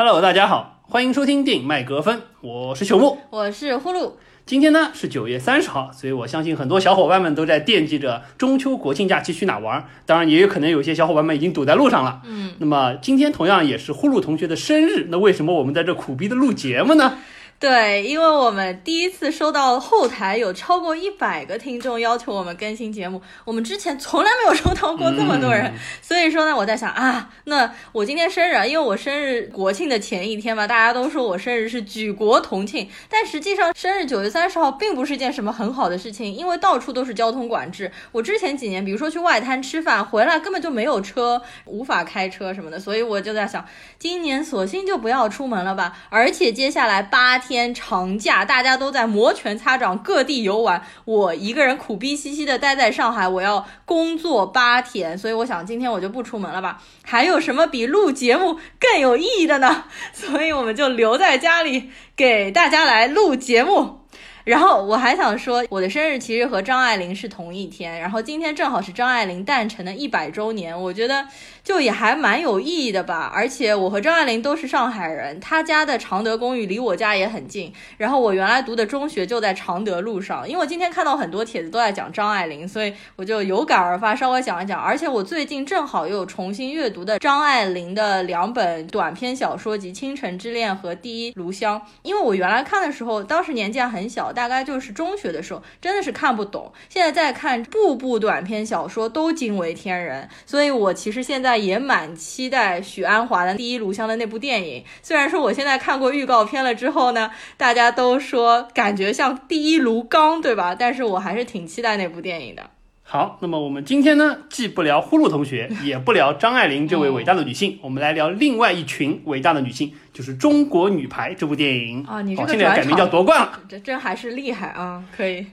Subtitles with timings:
[0.00, 4.12] Hello，大家好，欢迎收听电影麦格芬，我是朽木，我是呼噜。
[4.46, 9.84] 今天呢是九月三十号，所以我相信很多小伙伴们都在惦记着中秋国庆假期去哪玩。
[10.06, 12.22] 当然，也有可能有些小伙伴们已经堵在路上了。
[12.26, 17.18] 嗯，那么今天同样也是呼噜同学的生日，那为什么我们在这苦逼的录节目呢？
[17.60, 37.90] 对，因为我们第一次收到后台有超过一百个听众要求我们更新节目，我们之前从来没有收到过这么多人， 所以说呢，我在想啊，那我今天生日，因为我生日国庆的前一天嘛，大家都说我生日是举国同庆，但实际上生日九月三十号并不是一件什么很好的事情，因为到处都是交通管制。
[38.12, 43.66] 我之前几年，比如说去外滩吃饭回来根本就没有车，无法开车什么的，所以我就在想，
[43.98, 45.96] 今年索性就不要出门了吧。
[46.08, 47.47] 而且接下来八天。
[47.48, 50.82] 天长假，大家都在摩拳擦掌，各地游玩。
[51.06, 56.82] 我一个人苦逼兮兮的待在上海，我要工作八天，所以我想今天我就不出门了吧。
[57.02, 59.84] 还有什么比录节目更有意义的呢？
[60.12, 64.00] 所以我们就留在家里给大家来录节目。
[64.44, 71.26] 然后我还想说，我的生日其实和张爱玲是同一天，然后今天正好是张爱玲诞辰的一百周年，我觉得
[71.68, 73.30] 就也还蛮有意义的吧。
[73.34, 80.48] 而且我和张爱玲都是上海人，她家的常德公寓离我家也很近，然后我原来读的中学就在常德路上。
[80.48, 84.80] 因为我今天看到很多帖子都在讲张爱玲，所以我就有感而发，稍微讲一讲。
[84.80, 94.32] 而且我最近正好又重新阅读的张爱玲的两本短篇小说集《倾城之恋》和《第一炉香》，因为我原来看的时候，当时年纪还很小。
[94.38, 96.70] 大概就是中学的时候，真的是看不懂。
[96.88, 104.84] 现在再看，部部短篇小说都惊为天人，所以我其实现在也蛮期待许鞍华的《第一炉香》的那部电影。
[105.02, 110.74] 虽然说我现在看过预告片了之后呢，大家都说感觉像第一炉钢，对吧？
[110.74, 112.70] 但是我还是挺期待那部电影的。
[113.02, 122.20] 好，那么我们今天呢，既不聊呼噜同学，也不聊张爱玲这位伟大的女性， 我们来聊另外一群伟大的女性，就是《中国女排》这部电影啊。
[122.20, 125.02] 你这个现在改名叫夺冠了，这真还是厉害啊！
[125.16, 125.46] 可以。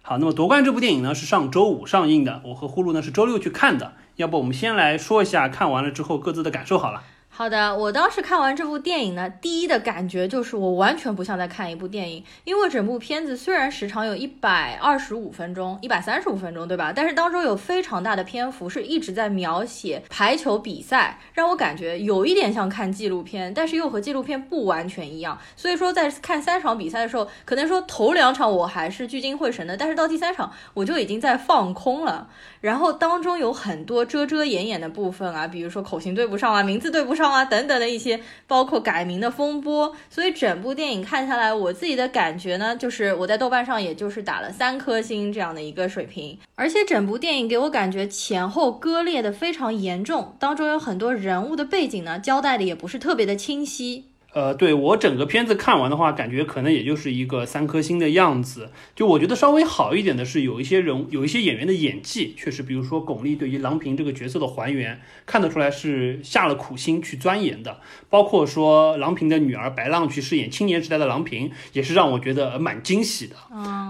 [0.00, 3.92] 好，那么夺冠这部电影呢，是上周五上映的，我和呼噜呢是周六去看的。
[4.20, 7.02] 要不我们先来说一下看完了之后各自的感受好了。
[7.32, 16.92] 好的，我当时看完这部电影呢，第一的感觉就是我完全不像在看一部电影，因为整部片子虽然时长有一百二十五分钟、一百三十五分钟，对吧？
[16.94, 25.38] 但是当中有非常大的篇幅是一直在描写排球比赛，让我感觉有一点像看纪录片，但是又和纪录片不完全一样。
[25.56, 32.28] 所以说在看三场比赛的时候，可能说头两场我还是聚精会神的，但是到第三场我就已经在放空了。
[32.60, 37.19] 然后当中有很多遮遮掩掩的部分啊，比如说口型对不上啊，名字对不上。
[37.20, 54.09] 创啊，等等的一些，包括改名的风波，所以整部电影看下来，我自己的感觉呢，就是我在豆瓣上也就是打了三颗星这样的一个水平，而且整部电影给我感觉前后割裂的非常严重，当中有很多人物的背景呢，交代的也不是特别的清晰。
[54.32, 58.70] 呃，对我整个片子看完的话，感觉可能也就是一个三颗星的样子。
[58.94, 67.80] 就我觉得稍微好一点的是，有一些人有一些演员的演技，确实，比如说巩俐对于郎平这个角色的还原，看得出来是下了苦心去钻研的。
[68.08, 73.34] 包括说郎平的女儿白浪去饰演青年时代的郎平，也是让我觉得蛮惊喜的。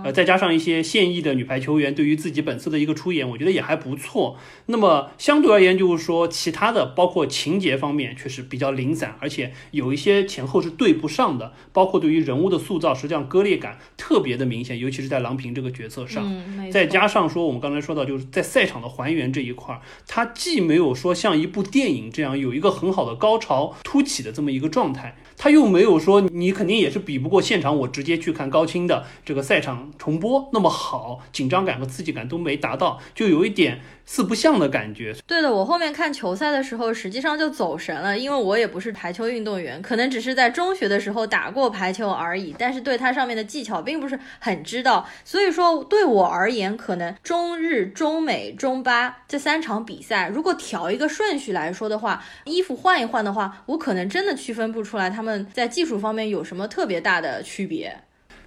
[0.04, 4.38] 呃，再加上一些现役的女排球员对于自己本色的一个出演，我觉得也还不错。
[4.64, 10.26] 那么相对而言，就是说其他的，包括情节方面，确实比较零散，而且有一些。
[10.30, 16.24] 前后是对不上的，包括对于人物的塑造，实际上割裂感特别的明显，尤其是在郎平这个角色上。
[16.70, 33.80] 再加上说，我们刚才说到，就是在赛场的还原这一块儿，它既没有说像一部电影这样有一个很好的高潮突起的这么一个状态，它又没有说你肯定也是比不过现场我直接去看高清的这个赛场重播那么好，紧张感和刺激感都没达到，就有一点。
[34.12, 35.14] 四不像的感觉。
[35.24, 45.06] 对的，我后面看球赛的时候，实际上就走神了，因为我也不是排球运动员，可能只是在中学的时候打过排球而已，但是对它上面的技巧并不是很知道。
[45.24, 57.96] 所以说，对我而言，可能中日、中美、中巴这三场比赛，如果调一个顺序来说的话，衣服换一换的话，我可能真的区分不出来他们在技术方面有什么特别大的区别。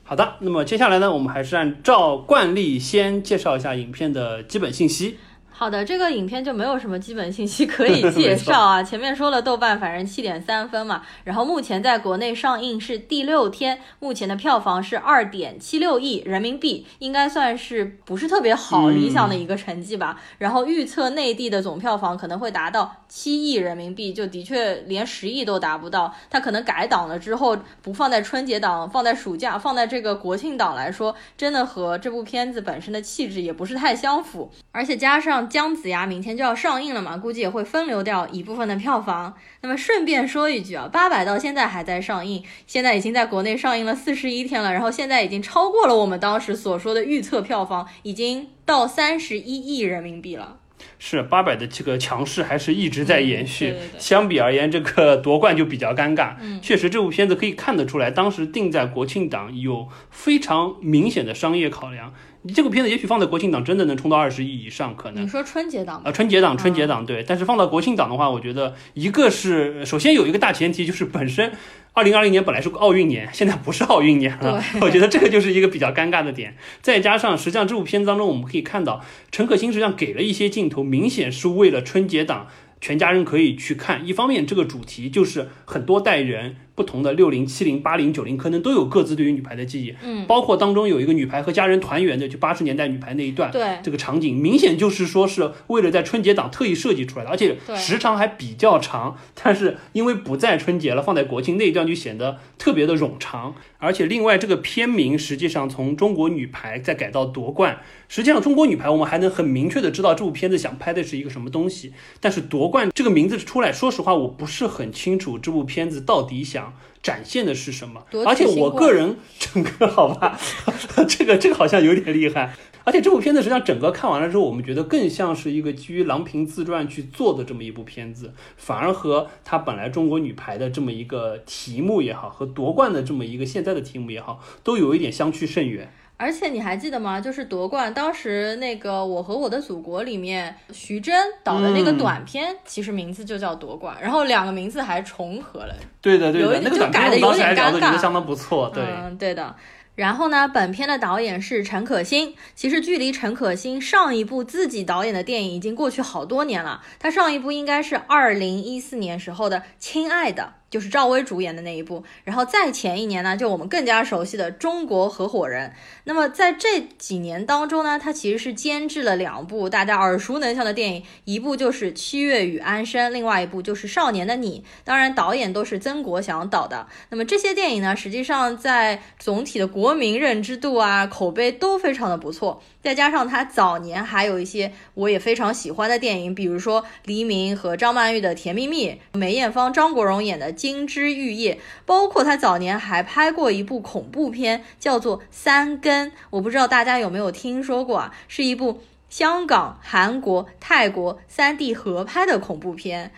[0.04, 5.18] 好的，那么接下来呢，我们还是按照惯例先介绍一下影片的基本信息。
[5.63, 8.83] 好的，这个影片就没有什么基本信息可以 介绍啊。
[8.83, 11.04] 前面说了，豆瓣反正七点三分嘛。
[11.24, 20.19] 然后目前在国内上映是第六天，目前的票房是二点七六亿人民币，应该算是不是特别好理想的一个成绩吧。
[20.38, 26.13] 然后预测内地的总票房可能会达到七亿人民币，就的确连十亿都达不到。
[26.30, 34.51] 它可能改档了之后，不放在春节档，放在暑假，放在这个国庆档来说，真的和这部片子本身的气质也不是太相符。
[34.74, 35.50] 而且加上。
[35.53, 39.35] 姜子牙明天就要上映了嘛，估计也会分流掉一部分的票房。
[39.61, 50.57] 那么顺便说一句啊，八佰到现在还在上映，现在已经在国内上映了四十一天了，然后现在已经超过了我们当时所说的预测票房，已经到三十一亿人民币了。
[50.97, 53.67] 是八佰的这个强势还是一直在延续。
[53.67, 56.33] 嗯对对对相比而言，这个夺冠就比较尴尬。
[56.41, 62.11] 嗯确实，这部片子可以看得出来，当时定在国庆档有非常明显的商业考量。
[62.45, 65.28] 你这部片子也许放在国庆档真的能冲到二十亿以上，可能你。
[65.28, 71.54] 说春节档吧啊，春节档，春节档对，但是放到国庆档的话，我觉得一个是首先有一个大前提，就是本身
[71.94, 76.57] 二零二零年本来是个奥运年，现在不是奥运年了，我觉得这个就是一个比较尴尬的点。
[76.81, 82.48] 再加上，实际上这部片子当中我们可以看到，陈可辛实际上给了一些镜头，明显是为了春节档
[82.81, 84.06] 全家人可以去看。
[84.06, 86.57] 一方面，这个主题就是很多代人。
[86.75, 89.94] 不同的六零、七零、八零、九零，可能都有各自对于女排的记忆。
[90.04, 99.18] 嗯，包括当中有一个女排和家人团圆的，就八十年代女排那一段，对这个场景明显就是说是为了在春节档特意设计出来的，而且时长还比较长。
[99.44, 103.54] 但是因为不在春节了，放在国庆那一段就显得特别的冗长。
[103.78, 111.94] 而且另外这个片名实际上从中国女排再改到夺冠，实际上中国女排我们还能很明确的知道这部片子想拍的是一个什么东西。
[112.20, 116.62] 但是夺冠这个名字出来，说实话我不是很清楚这部片子到底想。
[117.01, 120.39] 展现的是什么而且我个人整个好吧，
[121.07, 122.54] 这个这个好像有点厉害。
[122.86, 135.94] 而且这部片子实际上整个看完了之后，我们觉得更像是一个基于郎平自传去做的这么一部片子，反而和他本来中国女排的这么一个题目也好，和夺冠的这么一个现在的题目也好，都有一点相去甚远。
[136.15, 137.19] 而且你还记得吗？
[137.19, 145.75] 就是夺冠当时那个《我和我的祖国》里面，徐峥导的那个嗯短片，其实名字就叫夺冠，然后两个名字还重合了。
[146.01, 148.71] 对的，对的，有一那个短就改得片我当时还有点尴尬相当不错。
[148.74, 149.56] 对，嗯，对的。
[149.95, 152.33] 然后呢，本片的导演是陈可辛。
[152.56, 156.81] 其实距离陈可辛上一部自己导演的电影已经过去好多年了。
[156.98, 160.44] 他上一部应该是二零一四年时候的《亲爱的》，
[160.74, 162.04] 就是赵薇主演的那一部。
[162.24, 165.70] 然后再前一年呢，就我们更加熟悉的《中国合伙人》。
[166.06, 174.64] 那么在这几年当中呢，他其实是监制了两部大家耳熟能详的电影，一部就是《七月与安生》，另外一部就是《少年的你》。
[174.84, 176.88] 当然，导演都是曾国祥导的。
[177.10, 182.64] 那么这些电影呢，实际上在总体的国民认知度啊、口碑都非常的不错。
[182.83, 198.13] 再加上他早年还有一些我也非常喜欢的电影，比如说黎明和张曼玉的《甜蜜蜜》，梅艳芳、张国荣演的《金枝玉叶》，包括他早年还拍过一部恐怖片，叫做《三根》，我不知道大家有没有听说过啊？
[198.27, 203.13] 是一部香港、韩国、泰国三地合拍的恐怖片。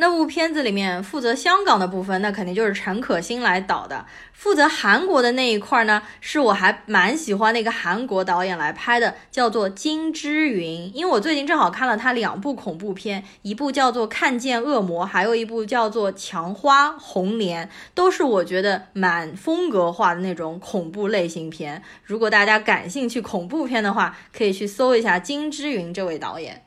[0.00, 4.06] 那部片子里面负责香港的部分，那肯定就是陈可辛来导的。
[4.32, 10.90] 负责韩国的那一块呢，是我还蛮喜欢那个韩国导演来拍的，叫做金枝云。
[10.96, 21.82] 因为我最近正好看了他两部恐怖片，一部叫做《看见恶魔》，还有一部叫做《墙花红莲》，都是我觉得蛮风格化的那种恐怖类型片。
[22.02, 26.64] 如果大家感兴趣恐怖片的话，可以去搜一下金枝云这位导演。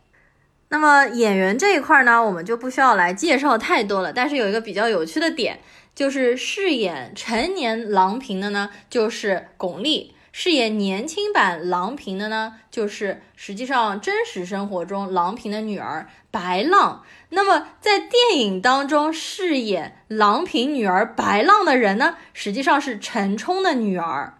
[0.73, 4.11] 那么演员这一块呢，我们就不需要来介绍太多了。
[4.11, 5.59] 但是有一个比较有趣的点，
[5.93, 17.03] 就是饰演成年郎平的呢，就是巩俐；饰演年轻版郎平的呢，就是实际上真实生活中郎平的女儿白浪。
[17.29, 24.39] 那么在电影当中饰演郎平女儿白浪的人呢，实际上是陈冲的女儿。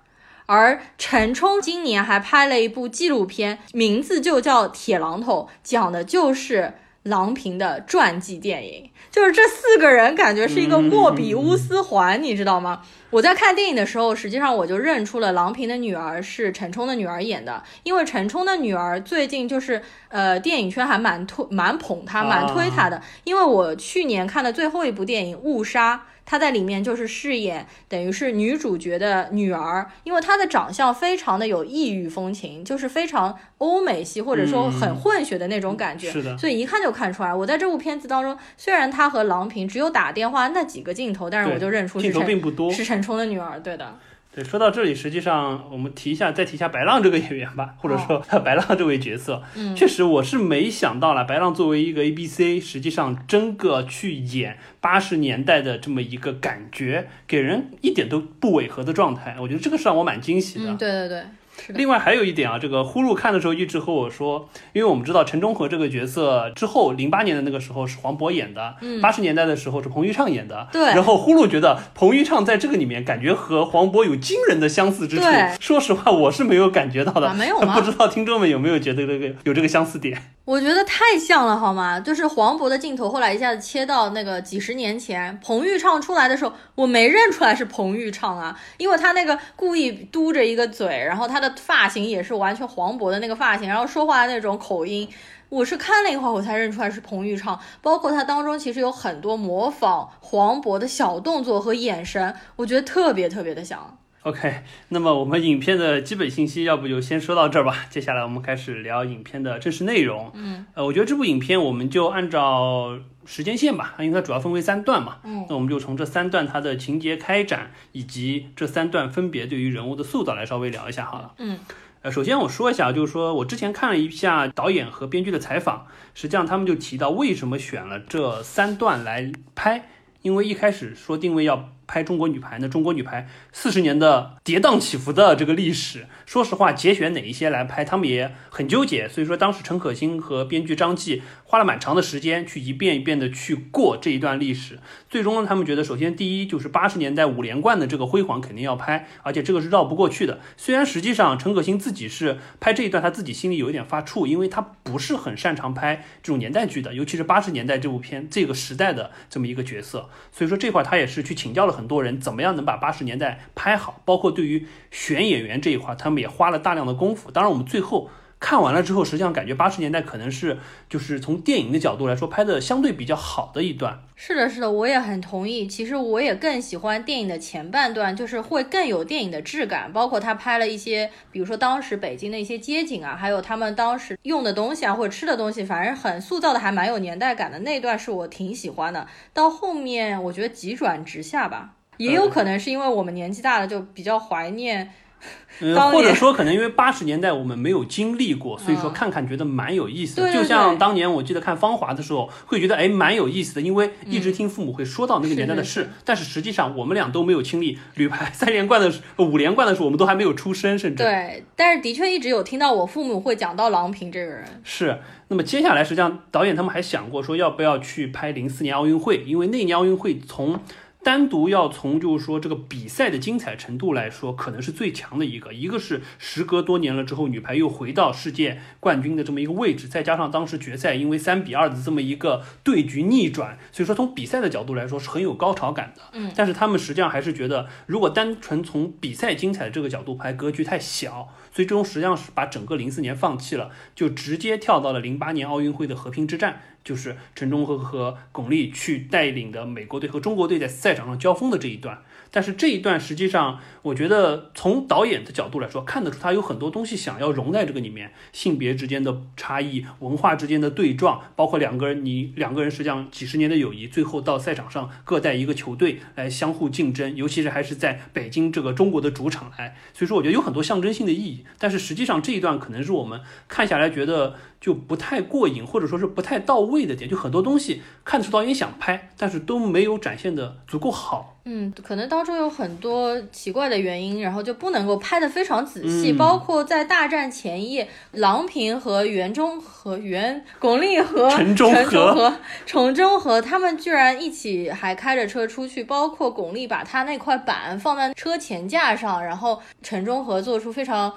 [0.53, 8.91] 而陈冲今年还拍了一部纪录片，名字就叫《铁榔头》，讲的就是郎平的传记电影。
[9.09, 12.83] 就是这四个人感觉是一个莫比乌斯环，你知道吗？
[13.09, 23.01] 我在看电影的时候，实际上我就认出了郎平的女儿是陈冲的女儿演的，因为陈冲的女儿最近就是呃电影圈还蛮推蛮捧她，蛮推她的。
[23.23, 25.95] 因为我去年看的最后一部电影《误杀》。
[26.25, 37.33] 她在里面就是饰演等于是女主角的女儿，因为她的长相非常的有异域风情，就是非常欧美系或者说很混血的那种感觉，是的所以一看就看出来。
[37.33, 42.71] 我在这部片子当中，虽然她和郎平只有打电话那几个镜头，但是我就认出是镜头陈并不多。
[42.71, 43.99] 是陈冲的女儿，对的。
[44.35, 60.71] 对，说到这里，实际上我们提一下，再提一下白浪这个演员吧，或者说白浪这位角色，嗯确实我是没想到了，白浪作为一个 A B C，实际上真个去演八十年代的这么一个感觉，给人一点都不违和的状态，我觉得这个是让我蛮惊喜的。
[60.71, 61.23] 嗯，对对对。
[61.69, 70.81] 另外还有一点啊，这个呼噜看的时候一直和我说，因为我们知道陈忠和这个角色之后，零八年的那个时候是黄渤演的，八十、年代的时候是彭昱畅演的，对。
[70.87, 75.23] 然后呼噜觉得彭昱畅在这个里面感觉和黄渤有惊人的相似之处。
[75.23, 77.75] 对，说实话我是没有感觉到的，啊没有吗？
[77.79, 80.21] 不知道听众们有没有觉得这个有这个相似点？
[80.45, 81.99] 我觉得太像了，好吗？
[81.99, 95.07] 就是黄渤的镜头，后来一下子切到那个几十年前，彭昱畅出来的时候，我没认出来是彭昱畅啊，因为他那个故意嘟着一个嘴，然后他的发型也是完全黄渤的那个发型，然后说话的那种口音，
[95.49, 103.97] 我是看了一会儿我才认出来是彭昱畅，包括他当中其实有很多模仿黄渤的小动作和眼神，我觉得特别特别的像。
[104.23, 107.85] OK，那么我们影片的基本信息，要不就先说到这儿吧。
[107.89, 110.31] 接下来我们开始聊影片的正式内容。
[110.33, 115.17] 嗯，呃，我觉得这部影片我们就按照时间线吧，因为它主要分为三段嘛。
[115.25, 121.33] 嗯，那我们就从这三段它的情节开展，以及这三段分别对于人物的塑造来稍微聊一下好了。
[121.39, 121.59] 嗯，
[122.03, 129.89] 呃，首先我说一下，就是说我之前看了一下导演和编剧的采访，实际上他们就提到为什么选了这三段来拍，
[130.21, 131.71] 因为一开始说定位要。
[131.85, 132.67] 拍中国女排那？
[132.67, 139.07] 中国女排四十年的跌宕起伏的这个历史，说实话，节选哪一些来拍，他们也很纠结。
[139.07, 144.79] 所以说，当时陈可辛和编剧张继花了蛮长的时间去一遍一遍的去过这一段历史。
[145.07, 150.39] 最终呢，他们觉得，首先第一就是八十年代五连冠的这个辉煌肯定要拍，而且这个是绕不过去的。
[150.57, 160.09] 虽然实际上陈可辛自己是拍这一段，他自己心里有一点发怵，因为他不是很擅长拍这种年代剧的，尤其是八十年代这部片这个时代的这么一个角色。
[160.31, 161.73] 所以说这块他也是去请教了。
[161.73, 164.01] 很多人怎么样能把八十年代拍好？
[164.05, 167.31] 包括对于选演员这一块，他们也花了大量的功夫。
[167.31, 168.09] 当然，我们最后
[168.39, 170.59] 看完了之后，实际上感觉八十年代可能是
[170.89, 173.99] 就是从电影的角度来说拍的相对比较好的一段。
[174.15, 175.65] 是的，是的，我也很同意。
[175.65, 179.91] 其实我也更喜欢电影的前半段，就是会更有电影的质感。
[179.93, 187.59] 包括他拍了一些，比如说当时北京的一些街景啊，还有他们当时用的东西啊，或者吃的东西，反正很塑造的还蛮有年代感的。
[187.59, 189.07] 那段是我挺喜欢的。
[189.33, 194.91] 到后面我觉得急转直下吧，也有可能是因为我们年纪大了，就比较怀念。
[195.61, 200.33] 嗯，或者说可能因为八十年代我们没有经历过，所以说看看觉得蛮有意思的。
[200.33, 205.89] 就像当年我记得看《芳华》的时候，会觉得哎蛮有意思的，因为一直听父母会说到那个年代的事。
[206.03, 208.91] 但是实际上我们俩都没有经历女排三连冠的
[209.23, 211.45] 五连冠的时候，我们都还没有出生，甚至对。
[211.55, 214.43] 但是的确一直有听到我父母会讲到郎平这个人。
[214.65, 214.99] 是。
[215.29, 220.59] 那么接下来实际上导演他们还想过说要不要去拍零四年奥运会，因为那年奥运会从。
[221.03, 225.53] 单独要从就是说这个比赛的精彩程度来说，可能是最强的一个。
[225.53, 236.01] 一个是时隔多年了之后，女排又回到世界冠军的这么一个位置，再加上当时决赛因为三比二的这么一个对局逆转，所以说从比赛的角度来说是很有高潮感的。
[236.13, 246.61] 嗯，但是他们实际上还是觉得，如果单纯从比赛精彩的这个角度拍，格局太小，最终实际上是把整个零四年放弃了，就直接跳到了零八年奥运会的和平之战。
[246.83, 252.03] 就是陈忠和和巩俐去带领的美国队和中国队在赛场上交锋的这一段。
[252.35, 271.45] 但是这一段实际上，我觉得从导演的角度来说，看得出他有很多东西想要融在这个里面，性别之间的差异、文化之间的对撞，包括两个人，你两个人实际上几十年的友谊，最后到赛场上各带一个球队来相互竞争，尤其是还是在北京这个中国的主场来，所以说我觉得有很多象征性的意义。
[271.59, 281.31] 但是实际上这一段可能是我们看下来觉得就不太过瘾，或者说是不太到位的点，就很多东西看得出导演想拍，但是都没有展现的足够好。
[281.45, 286.13] 嗯，可能当中有很多奇怪的原因，然后就不能够拍得非常仔细。
[286.13, 292.33] 包括在大战前一夜，郎平和袁中和袁巩俐和陈忠和
[292.65, 295.83] 陈忠和他们居然一起还开着车出去。
[295.83, 301.11] 包括巩俐把他那块板放在车前架上，然后陈忠和做出非常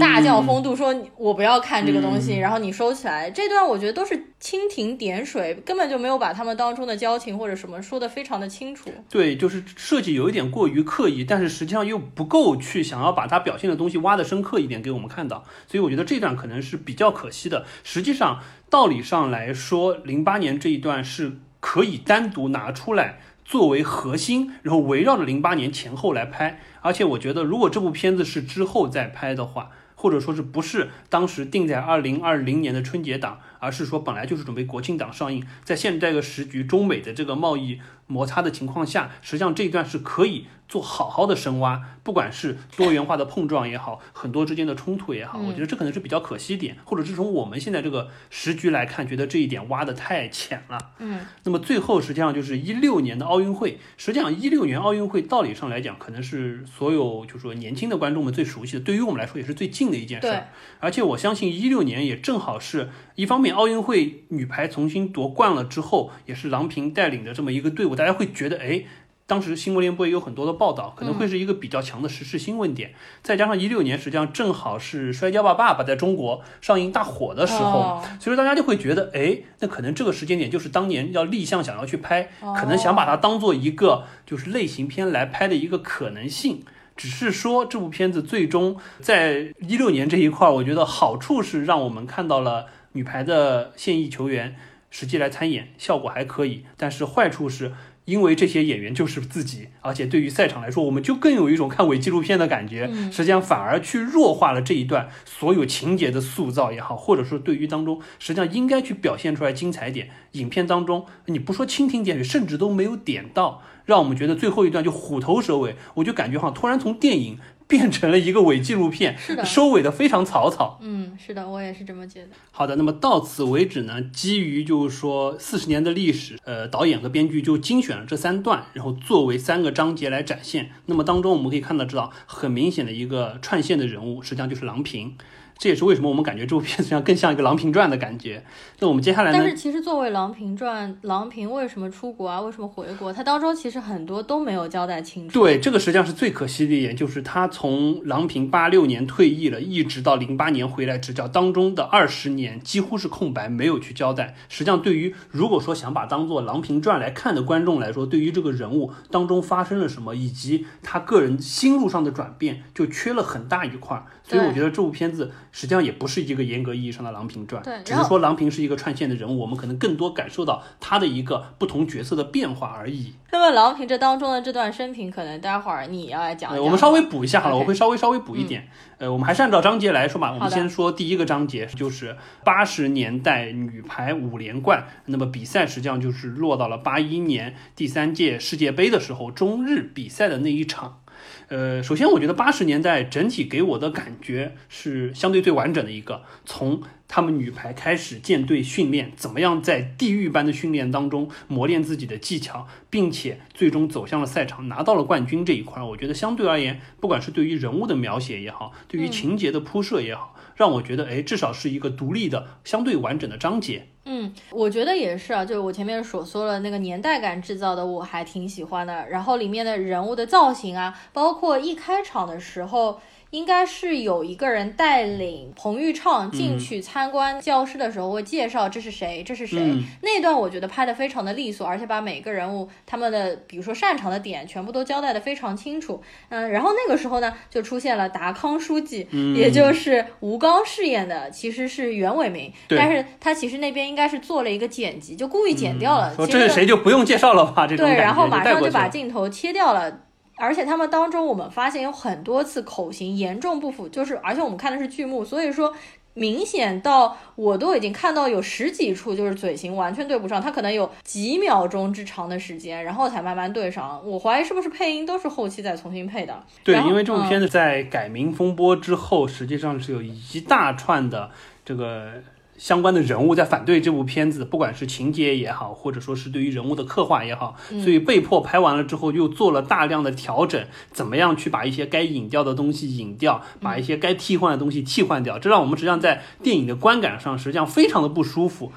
[0.00, 3.30] 大叫风度，说我不要看这个东西，然后你收起来。
[3.30, 8.90] 这段我觉得都是蜻蜓点水，根本就没有把他们当中的交情或者什么说的非常的清楚。
[9.10, 9.62] 对，就是。
[9.76, 17.66] 设计有一点过于刻意，但是实际上又不够去想要把它表现的东西挖的深刻一点给我们看到，所以我觉得这段可能是比较可惜的。
[17.84, 18.40] 实际上
[18.70, 26.60] 道理上来说，零八年这一段是可以单独拿出来作为核心，然后围绕着零八年前后来拍。
[26.80, 37.80] 而且我觉得，如果这部片子是之后再拍的话，或者说是不是当时定在二零二零年的春节档，而是说本来就是准备国庆档上映，在现在这个时局，中美的这个贸易。
[38.10, 50.78] 摩擦的情况下，实际上这一段是可以做好好的深挖，不管是多元化的碰撞也好，很多之间的冲突也好，我觉得这可能是比较可惜点，或者是从我们现在这个时局来看，觉得这一点挖的太浅了。
[50.98, 60.42] 嗯，那么最后实际上就是一六年的奥运会，实际上一六年奥运会道理上来讲，可能是所有就是说年轻的观众们最熟悉的，对于我们来说也是最近的一件事。
[60.80, 67.96] 而且我相信一六年也正好是一方面，奥运会女排重新夺冠了之后，也是郎平带领的这么一个队伍。
[67.96, 68.84] 大家会觉得，哎，
[69.28, 72.94] 当时新闻联播也有很多的报道，可能会是一个比较强的时事新闻点。
[73.22, 86.64] 再加上一六年实际上正好是《摔跤吧，爸爸》在中国上映大火的时候，所以说大家就会觉得，哎，那可能这个时间点就是当年要立项想要去拍，可能想把它当做一个就是类型片来拍的一个可能性。
[86.96, 94.56] 只是说这部片子最终在一六年这一块，我觉得好处是让我们看到了女排的现役球员
[94.88, 96.64] 实际来参演，效果还可以。
[96.78, 97.72] 但是坏处是。
[98.08, 102.90] 因为这些演员就是自己，而且对于赛场来说，我们就更有一种看伪纪录片的感觉。
[103.12, 117.38] 实际上反而去弱化了这一段所有情节的塑造也好，或者说对于当中实际上应该去表现出来精彩点，影片当中你不说蜻蜓点水，甚至都没有点到，让我们觉得最后一段就虎头蛇尾，我就感觉好像突然从电影。
[117.68, 120.80] 变成了一个伪纪录片，是的，收尾的非常草草。
[120.80, 122.28] 嗯，是的，我也是这么觉得。
[122.50, 124.00] 好的，那么到此为止呢？
[124.02, 130.70] 基于就是说四十年的历史，呃，导演和编剧就精选了这三段，然后作为三个章节来展现。
[130.86, 135.14] 那么当中我们可以看到，知道很明显的一个串线的人物，实际上就是郎平。
[135.58, 138.44] 这也是为什么我们感觉这部片子上更像一个《郎平传》的感觉。
[138.78, 139.38] 那我们接下来呢？
[139.38, 142.40] 但是其实作为《郎平传》，郎平为什么出国啊？
[142.40, 143.12] 为什么回国？
[143.12, 145.36] 他当中其实很多都没有交代清楚。
[145.36, 154.36] 对，这个实际上是最可惜的一点，就是他从郎平八六年退役了，一直到零八年回来执教当中的二十年，几乎是空白，没有去交代。
[154.48, 164.00] 实际上，对于如果说想把当做《郎平传》来看的观众来说，对于这个人物当中发生了什么，以及他个人心路上的转变，就缺了很大一块。
[164.28, 165.32] 所以我觉得这部片子。
[165.50, 173.14] 实际上也不是一个严格意义上的《郎平传》，只是说郎平是一个串线的人物，我们可能更多感受到他的一个不同角色的变化而已。
[173.32, 176.56] 那么郎平这当中的这段生平，可能待会儿你要来讲。
[176.62, 178.68] 我们稍微补一下好了，我会稍微稍微补一点。
[178.98, 180.32] 呃，我们还是按照章节来说吧。
[180.32, 184.86] 我们先说第一个章节，就是八十年代女排五连冠。
[185.06, 191.00] 那么比赛实际上就是落到了八一年第三届世界杯的时候，中日比赛的那一场。
[191.48, 213.86] 呃，首先我觉得八十年代整体给我的感觉是相对最完整的一个，从他们女排开始建队训练，怎么样在地狱般的训练当中磨练自己的技巧，并且最终走向了赛场，拿到了冠军这一块，我觉得相对而言，不管是对于人物的描写也好，对于情节的铺设也好，让我觉得，哎，至少是一个独立的、相对完整的章节。
[214.04, 219.08] 嗯，我觉得也是啊，就是我前面所说的那个年代感制造的，我还挺喜欢的。
[219.08, 223.00] 然后里面的人物的造型啊，包括一开场的时候。
[223.30, 229.74] 应该是有一个人带领彭昱畅进去参观教室的时候，会介绍这是谁，这是谁。
[230.02, 236.02] 那段我觉得拍的非常的利索，而且把每个人物他们的，比如说擅长的点，全部都交代的非常清楚。
[236.30, 246.14] 嗯，然后那个时候呢，就出现了达康书记，也就是吴刚饰演的，其实是袁伟民，但是他其实那边应该是做了一个剪辑，就故意剪掉了。
[246.16, 247.66] 说这是谁就不用介绍了吧？
[247.66, 250.07] 这种对，然后马上就把镜头切掉了。
[250.38, 255.74] 而且他们当中，我们发现有很多次口型严重不符，就是而且我们看的是剧目，所以说
[256.14, 264.00] 明显到我都已经看到有十几处就是嘴型完全对不上，他可能有几秒钟之长的时间，然后才慢慢对上。
[264.04, 266.42] 我怀疑是不是配音都是后期再重新配的。
[266.64, 271.30] 对，因为这部片子在改名风波之后，实际上是有一大串的
[271.64, 272.22] 这个。
[272.58, 288.72] 相关的人物在反对这部片子，不管是情节也好，或者说是对于人物的刻画也好，所以被迫拍完了之后又做了大量的调整，怎么样去把一些该隐掉的东西隐掉，把一些该替换的东西替换掉，这让我们实际上在电影的观感上实际上非常的不舒服。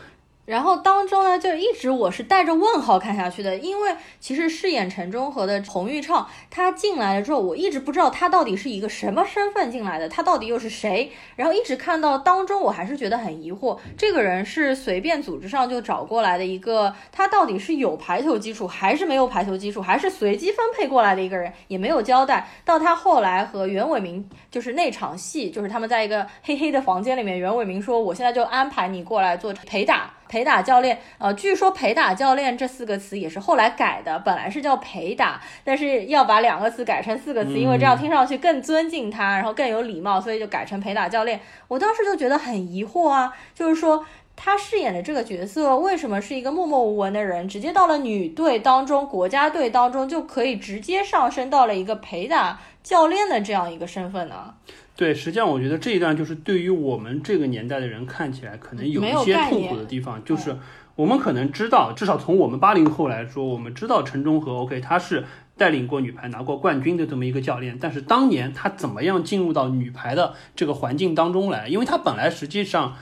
[0.52, 11.10] 然后当中呢，就一直我是带着问号看下去的，因为其实饰演陈忠和的彭昱畅，他进来了之后，我一直不知道他到底是一个什么身份进来的，他到底又是谁？
[11.38, 22.46] 然后一直看到当中，我还是觉得很疑惑，这个人是随便组织上就找过来的一个，他到底是有排球基础还是没有排球基础，还是随机分配过来的一个人，也没有交代。
[22.66, 41.42] 到他后来和袁伟民就是那场戏，就是他们在一个黑黑的房间里面，袁伟民说：“我现在就安排你过来做陪打。”陪打教练，呃，据说陪打教练这四个词也是后来改的，本来是叫陪打，但是要把两个词改成四个词，因为这样听上去更尊敬他，然后更有礼貌，所以就改成陪打教练。
[41.68, 44.06] 我当时就觉得很疑惑啊，就是说
[44.38, 54.54] 他饰演的这个角色为什么是一个默默无闻的人，直接到了女队当中，国家队当中就可以直接上升到了一个陪打教练的这样一个身份呢？
[55.02, 60.56] 对，实际上我觉得这一段就是对于我们这个年代的人看起来可能有一些痛苦的地方，就是
[60.96, 65.26] 我们可能知道，至少从我们八零后来说，我们知道陈忠和 OK 他是
[65.58, 71.68] 带领过女排拿过冠军的这么一个教练，但是当年他怎么样进入到女排的这个环境当中来？
[71.68, 72.96] 因为他本来实际上。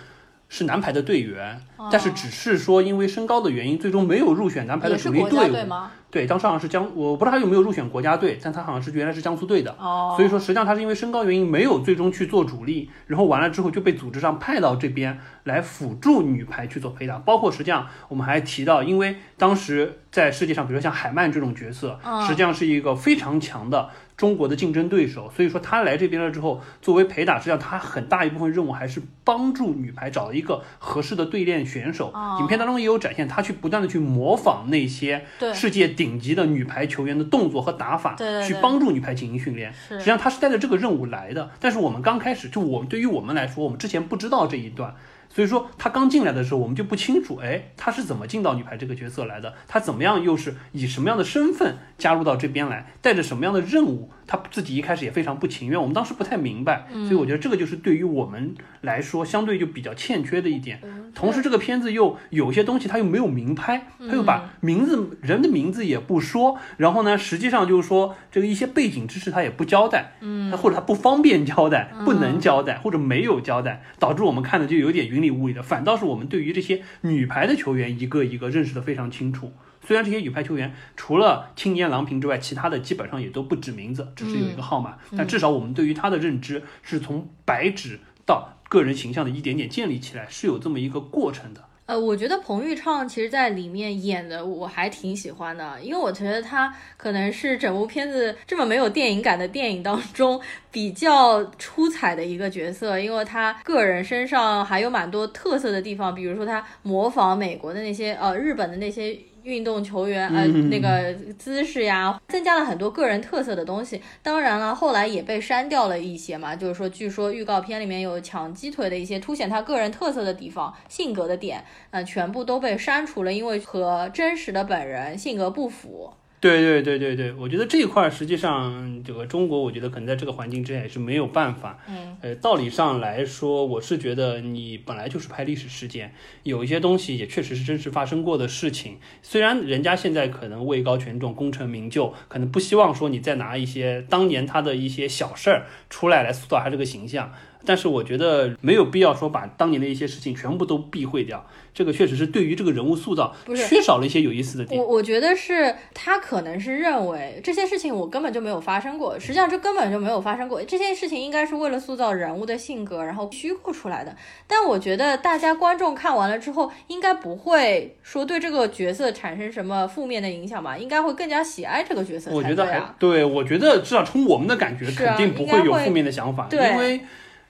[0.50, 5.52] 是男排的队员，哦但是只是说因为身高的原因，最终没有入选男排的主力队伍。
[5.54, 5.68] 队？
[6.12, 9.76] 对，当时好像是江，我不知道他有没有入选国家队，但他好像是原来是江苏队的。
[9.80, 17.20] 哦，所以说，实际上他是因为身高原因没有最终去做主力，然后完了之后就被组织上派到这边来辅助女排去做陪打。
[17.20, 25.32] 包括实际上我们还提到，因为当时在世界上，比如说像海曼这种角色，嗯实际上是一个非常强的中国的竞争对手。
[25.34, 32.12] 所以说他来这边了之后，作为陪打，实际上他很大一部分任务还是帮助女排找一个合适的对练选手。
[32.14, 39.74] 哦影片当中也有展现，他去不断的去模仿那些世界顶级的女排球员的动作和打法，对对对去帮助女排进行训练。
[39.88, 44.94] 实际上他是带着这个任务来的，但是我们刚开始就我们对于我们来说，我们之前不知道这一段，
[45.30, 49.54] 所以说他刚进来的时候，我们就不清楚，哎，他是怎么进到女排这个角色来的？
[49.68, 54.10] 他怎么样又是以什么样的身份加入到这边来，带着什么样的任务？
[54.28, 60.80] 他自己一开始也非常不情愿，我们当时不太明白，所以我觉得这个就是对于我们来说相对就比较欠缺的一点。
[61.16, 75.62] 同时，这个片子又有些东西他又没有明拍，他又把名字人的名字也不说，然后呢，实际上就是说这个一些背景知识他也不交代，嗯，或者他不方便交代，不能交代，或者没有交代，导致我们看的就有点云里雾里的。
[75.62, 79.52] 反倒是我们对于这些女排的球员一个一个认识的非常清楚。
[79.86, 91.69] 虽然这些女排球员除了青年郎平之外，其他的基本上也都不指名字，只是有一个号码，但至少我们对于她的认知是从白纸到个人形象的一点点建立起来，是有这么一个过程的。
[91.90, 100.40] 呃，我觉得彭昱畅其实在里面演的我还挺喜欢的，因为我觉得他可能是整部片子这么没有电影感的电影当中
[100.72, 109.18] 比较出彩的一个角色，因为他个人身上还有蛮多特色的地方，比如说他模仿美国的那些呃日本的那些。
[109.44, 114.02] 运动球员呃嗯那个姿势呀，增加了很多个人特色的东西。
[114.22, 126.14] 当然了，后来也被删掉了一些嘛，就是说，据说预告片里面有抢鸡腿的一些凸显他个人特色的地方、性格的点，呃，全部都被删除了，因为和真实的本人性格不符。
[126.42, 131.78] 对对对对对，我觉得这一块儿实际上这个中国，我觉得可能在这个环境之下也是没有办法。
[131.90, 139.00] 嗯，呃，道理上来说，我是觉得你本来就是拍历史事件，有一些东西也确实是真实发生过的事情。
[139.22, 147.34] 虽然人家现在可能位高权重、功成名就，可能不希望说你再拿一些当年他的一些小事儿出来来塑造他这个形象。
[147.66, 153.36] 但是我觉得没有必要说把当年的一些事情全部都避讳掉，这个确实是对于这个人物塑造
[153.68, 154.88] 缺少了一些有意思的点我。
[154.88, 160.64] 我觉得是他可能是认为这些事情我根本就没有发生过，实际上这根本就没有发生过。
[160.64, 164.16] 这些事情应该是为了塑造人物的性格，然后虚构出来的。
[164.48, 170.78] 但我觉得大家观众看完了之后，应该不会说对这个角色产生什么负面的影响吧？
[170.78, 177.02] 应该会更加喜爱这个角色我觉得还才对我觉得至少从我们的感觉，肯定不会会有负面的想法，对因为。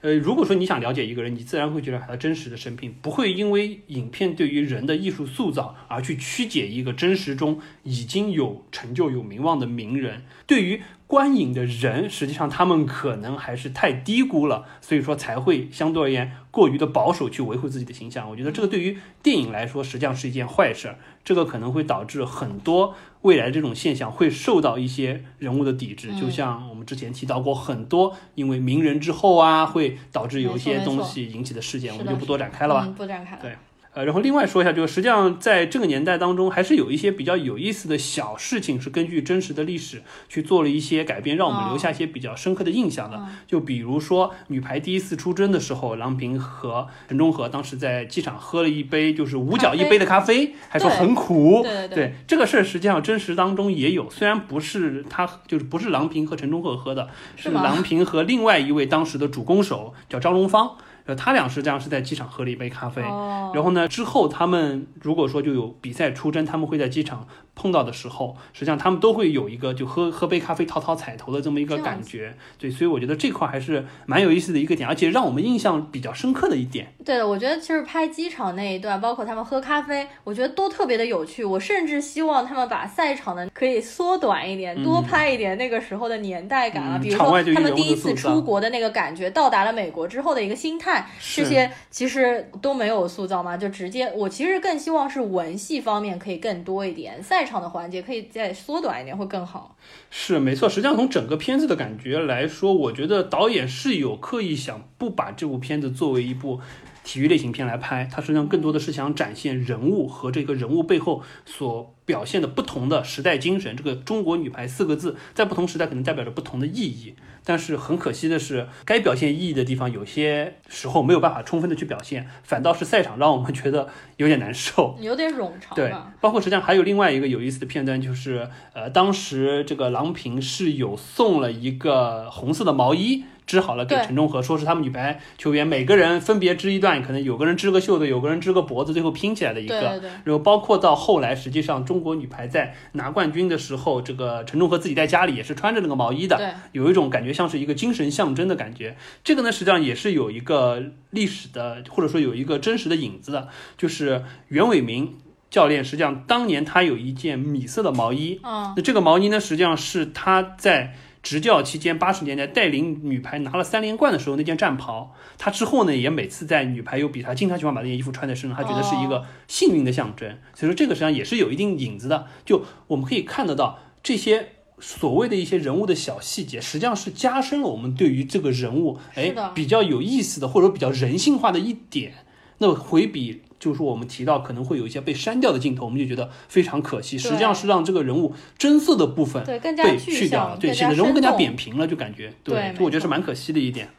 [0.02, 10.22] 呃，如果说你想了解一个人，你自然会觉得他真实的生平，不会因为影片对于人的艺术塑造而去曲解一个真实中已经有成就、有名望的名人。
[10.46, 18.30] 对于观影的人，实际上他们可能还是太低估了，所以说才会相对而言过于的保守去维护自己的形象。
[18.30, 26.14] 我觉得这个对于电影来说，实际上是一件坏事儿，这个可能会导致很多未来这种现象会受到一些人物的抵制。
[26.18, 32.84] 就像我们之前提到过很多，因为名人之后啊，会导致有一些东西引起的事件，我们就不多展开了吧。
[32.86, 33.42] 嗯，不展开了。
[33.42, 33.54] 对
[33.92, 43.20] 呃，然后另外说一下，就是实际上在这个年代当中，还是有一些比较有意思的小事情，是根据真实的历史去做了一些改变，让我们留下一些比较深刻的印象的。
[43.48, 51.62] 就比如说女排第一次出征的时候，郎平和陈忠和当时在机场喝了一杯就是五角一杯的咖啡，还说很苦。
[51.64, 60.76] 对对对对这个事儿，实际上真实当中也有，虽然不是他，就是不是郎平和陈忠和喝的，是郎平和另外一位当时的主攻手叫张荣芳。
[61.10, 72.36] 呃，他俩实际上是在机场喝了一杯咖啡，哦，然后呢，之后他们如果说就有比赛出征，他们会在机场碰到的时候，实际上他们都会有一个就喝喝杯咖啡讨讨彩头的这么一个感觉。
[72.56, 76.94] 对，所以我觉得这块还是蛮有意思的一个点，而且让我们印象比较深刻的一点。
[77.04, 81.44] 对的，我觉得其实拍机场那一段，包括他们喝咖啡，我觉得都特别的有趣。
[81.44, 99.76] 我甚至希望他们把赛场的可以缩短一点，多拍一点那个时候的年代感啊，比如说他们第一次出国的那个感觉，到达了美国之后的一个心态，是这些其实都没有塑造吗，就直接我其实更希望是文戏方面可以更多一点，赛场的环节可以再缩短一点会更好。
[100.10, 106.60] 是没错，实际上从整个片子的感觉来说，我觉得导演是有刻意想不把这部片子作为一部
[107.02, 113.74] 体育类型片来拍，它实际上更多的是想展现人物和这个人物背后所表现的不同的时代精神。
[113.76, 117.14] 这个“中国女排”四个字，在不同时代可能代表着不同的意义。
[117.42, 125.74] 但是很可惜的是，该表现意义的地方，有些时候没有办法充分的去表现，反倒是赛场让我们觉得有点难受，有点冗长。
[125.74, 133.24] 对，包括实际上还有另外一个有意思的片段，就是呃，当时这个郎平是有送了一个红色的毛衣。
[133.50, 139.80] 织好了给陈忠和，说是他们女排球员每个人分别织一段，可能有个人织个袖子，有个人织个脖子，最后拼起来的一个。
[139.80, 140.10] 对对。
[140.24, 148.96] 然后包括到后来，实际上中国女排在拿冠军的时候，这个陈忠和自己在家里也是穿着那个毛衣的，有一种感觉像是一个精神象征的感觉。
[149.24, 155.16] 这个呢，实际上也是有一个历史的，或者说有一个真实的影子的，就是袁伟民
[155.50, 160.94] 教练，实际上当年他有一件米色的毛衣，嗯，那这个毛衣呢，实际上是他在。
[161.22, 170.38] 执教期间，八十年代带领女排拿了三连冠的时候，那件战袍，他之后呢也每次在女排有比赛，经常喜欢把那件衣服穿在身上，他觉得是一个幸运的象征。
[170.54, 172.26] 所以说这个实际上也是有一定影子的。
[172.44, 182.24] 就我们可以看得到这些所谓的一些人物的小细节，实际上是加深了我们对于这个人物哎比较有意思的或者比较人性化的一点。
[182.58, 183.42] 那回比。
[183.60, 187.18] 就是说，我们提到可能会有一些被删掉的镜头，我们就觉得非常可惜。
[187.18, 193.90] 实际上是让这个人物真色的部分被去掉了，对，显得人物更加扁平了，就感觉对，就我觉得是蛮可惜的一点。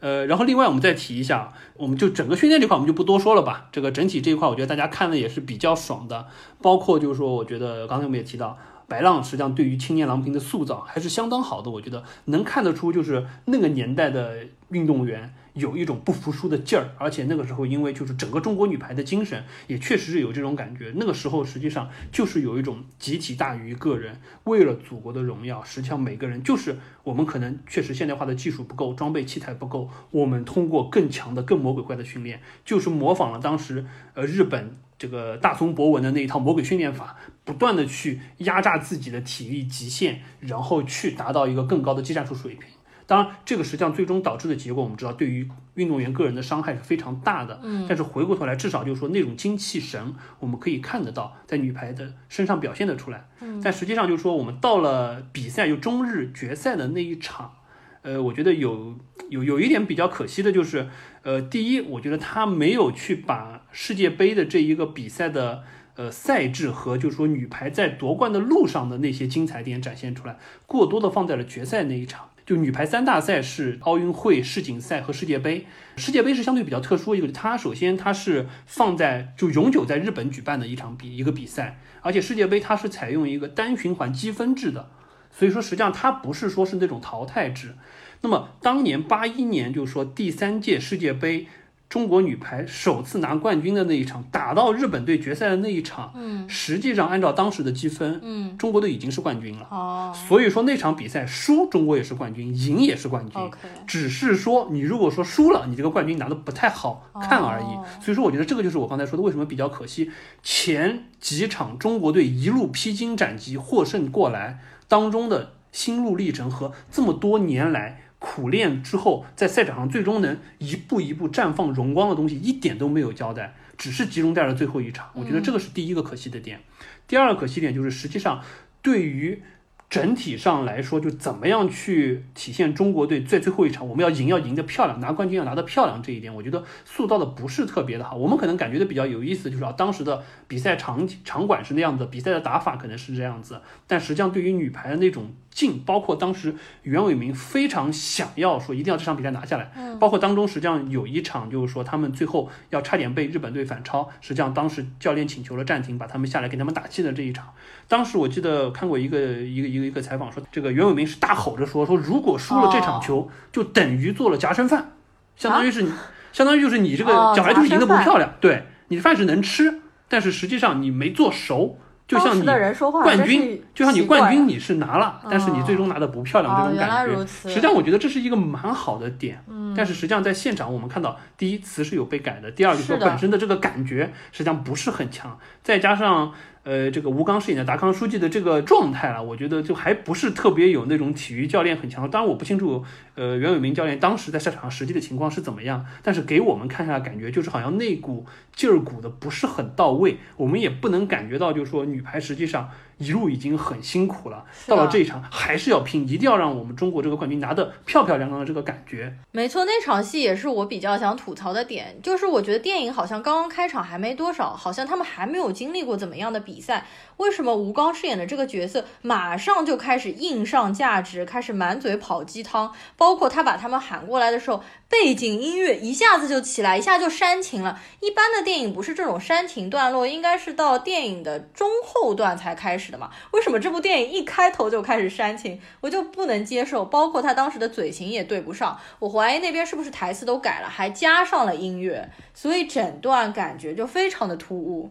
[0.00, 3.68] 呃，然后另外我们再提一下，我们就整个训练这块我们就不多说了吧。
[3.70, 6.26] 这个整体这一块，我觉得大家看的也是比较爽的。
[6.60, 11.70] 包括就是说，我觉得刚才我们也提到，白浪实际上对于青年郎平的塑造还是相当好的。
[11.70, 14.38] 我觉得能看得出，就是那个年代的
[14.70, 15.32] 运动员。
[15.56, 20.92] 有一种不服输的劲儿，而且那个时候，因为就是整个中国女排的精神，也确实是有这种感觉。
[20.96, 42.68] 那个时候实际上就是有一种集体大于个人，为了祖国的荣耀，实际上每个人就是我们可能确实现代化的技术不够，装备器材不够，我们通过更强的、更魔鬼怪的训练，就是模仿了当时呃日本这个大松博文的那一套魔鬼训练法，不断的去压榨自己的体力极限，然后去达到一个更高的技战术水平。
[43.06, 47.60] 当然，这个实际上最终导致的结果，我们知道，对于运动员个人的伤害是非常大的。
[47.62, 53.28] 嗯，但是回过头来，至少就是说那种精气神，我们可以看得到，在女排的身上表现得出来。
[53.40, 57.54] 嗯，但实际上就是说，我们到了比赛就中日决赛的那一场，
[58.02, 58.96] 呃，我觉得有
[59.30, 60.88] 有有一点比较可惜的就是，
[61.22, 65.62] 呃，第一，我觉得他没有去把世界杯的这一个比赛的
[65.94, 72.30] 呃赛制和就是说女排在夺冠的路上的那些精彩点展现出来，过多的放在了决赛那一场。
[72.46, 75.66] 就女排三大赛是奥运会、世锦赛和世界杯。
[75.96, 84.90] 世界杯是相对比较特殊一个，它首先它是放在就永久在日本举办的一场比一个比赛，而且世界杯它是采用一个单循环积分制的，
[85.30, 87.74] 所以说实际上它不是说是那种淘汰制。
[88.20, 91.48] 那么当年八一年就是说第三届世界杯。
[91.88, 99.68] 中国女排首次拿冠军的那一场，打到日本队决赛的那一场，嗯，实际上按照当时的积分，嗯，中国队已经是冠军了。
[99.70, 103.40] 哦，所以说那场比赛输，中国也是冠军，赢也是冠军。
[103.86, 108.02] 只是说你如果说输了，你这个冠军拿的不太好看而已。
[108.04, 110.10] 所以说，我觉得这个就是我刚才说的，为什么比较可惜。
[110.42, 118.02] 前几场中国队一路披荆斩棘获胜过来当中的心路历程和这么多年来。
[118.18, 125.08] 苦练之后，在赛场上最终能一步一步绽放荣光的东西，一点都没有交代，只是集中在了最后一场。
[125.14, 126.60] 我觉得这个是第一个可惜的点。
[127.06, 128.42] 第二个可惜点就是，实际上
[128.82, 129.42] 对于。
[129.88, 138.16] 整体上来说，就怎么样去体现中国队在最后一场我们要赢要赢得漂亮，拿冠军要拿得漂亮这一点，我觉得塑造的不是特别的好。
[138.16, 157.52] 我们可能感觉的比较有意思，就是啊，当时的比赛场场馆是那样子，比赛的打法可能是这样子，但实际上对于女排的那种劲，包括当时袁伟民非常想要说一定要这场比赛拿下来，包括当中实际上有一场就是说他们最后要差点被日本队反超，实际上当时教练请求了暂停，把他们下来给他们打气的这一场，
[157.88, 159.66] 当时我记得看过一个一个。
[159.66, 164.92] 一个一个采访说，这个袁伟民是大吼着说说，如果输了这场球，就等于做了夹生饭，
[165.36, 165.84] 相当于是，
[166.32, 177.26] 相当于就是你这个小孩就是赢得不漂亮，对，你的饭是能吃，但是实际上你没做熟，就像你冠军，就像你冠军你是拿了，但是你最终拿的不漂亮这种感觉。
[177.26, 179.42] 实际上我觉得这是一个蛮好的点，
[179.76, 186.32] 但是实际上在现场我们看到，第一词是有被改的，第二就是说本身的这个感觉实际上不是很强，再加上。
[186.66, 192.10] 呃，这个吴刚饰演的达康书记的这个状态啊，我觉得就还不是特别有那种体育教练很强。
[192.10, 200.16] 当然，我不清楚，呃，袁伟民教练当时在赛场上实际的情况是怎么样，但是给我们看下来感觉就是好像那股劲儿鼓的不是很到位。
[200.36, 209.14] 我们也不能感觉到，就是说女排实际上一路已经很辛苦了，到了这一场还是要拼，一定要让我们中国这个冠军拿得漂漂亮亮的这个感觉。
[209.32, 216.86] 没错，那场戏也是我比较想吐槽的点，就是我觉得电影好像刚刚开场还没多少，好像他们还没有经历过怎么样的比赛。
[217.16, 222.72] 为什么吴刚饰演的这个角色马上就开始硬上价值，开始满嘴跑鸡汤？
[222.96, 227.80] 包括他把他们喊过来的时候，背景音乐一下子就起来，一下就煽情了。
[228.00, 233.10] 一般的电影不是这种煽情段落，应该是到电影的中后段才开始的嘛？
[233.32, 235.60] 为什么这部电影一开头就开始煽情？
[235.80, 236.84] 我就不能接受。
[236.84, 244.90] 包括他当时的嘴型也对不上，我怀疑那边是不是台词都改了，还加上了音乐，所以整段感觉就非常的突兀。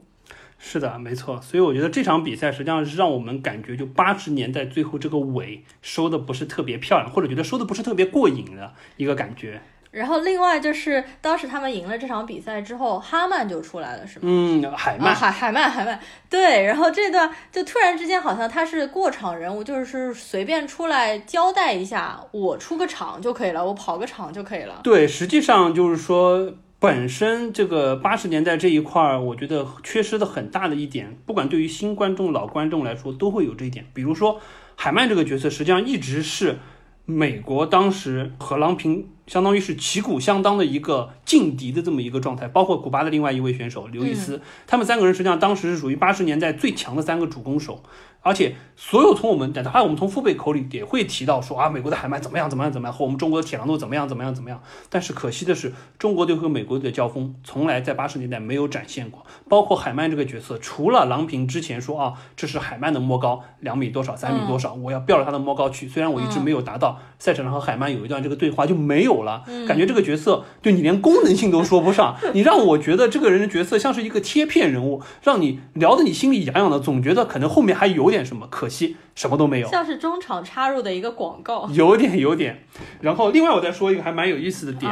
[0.67, 9.61] 是的，没错，所以我觉得这场比赛实际上是让我们感觉，就八十年代最后这个尾收的不是特别漂亮，或者觉得收的不是特别过瘾的一个感觉。
[9.91, 14.21] 然后另外就是当时他们赢了这场比赛之后，哈曼就出来了，是吗？
[14.23, 16.65] 嗯，海曼，海海曼，海曼，对。
[16.65, 24.81] 然后这段就突然之间好像他是过场人物，就是随便出来交代一下，我出个场就可以了，我跑个场就可以了。
[24.83, 26.55] 对，实际上就是说。
[26.79, 33.85] 本身这个八十年代这一块儿，我觉得缺失的很大的一点，不管对于新观众、老观众来说，都会有这一点。
[33.93, 34.39] 比如说
[34.75, 36.59] 海曼这个角色，实际上一直是
[37.05, 47.81] 美国当时和郎平相当于是旗鼓相当的一个劲敌的这么一个状态，包括古巴的另外一位选手刘易斯，他们三个人实际上当时是属于八十年代最强的三个主攻手。
[48.21, 54.63] 而且，所有从我们讲，哪怕我们从父辈口里也会提到说啊，美国的海曼怎么样怎么样怎么样，和我们中国的铁榔头怎么样怎么样怎么样。
[54.89, 59.23] 但是可惜的是，中国队和美国队的交锋从来在八十年代没有展现过。
[59.47, 65.87] 包括海曼这个角色，除了郎平之前说啊，这是海曼的摸高两米多少三米多少，我要吊着他的摸高去。
[65.87, 72.15] 虽然我一直没有达到，赛场上和海曼有一段这个对话就没有了，感觉这个角色对你连功能性都说不上。
[72.33, 78.05] 你让我觉得这个人的角色像是一个贴片人物，让你聊得你心里痒痒的，总觉得可能后面还有。
[78.15, 82.63] 点什么可惜，什么都没有，像是中场插入的一个广告，有点有点。
[83.01, 84.89] 然后另外我再说一个还蛮有意思的点。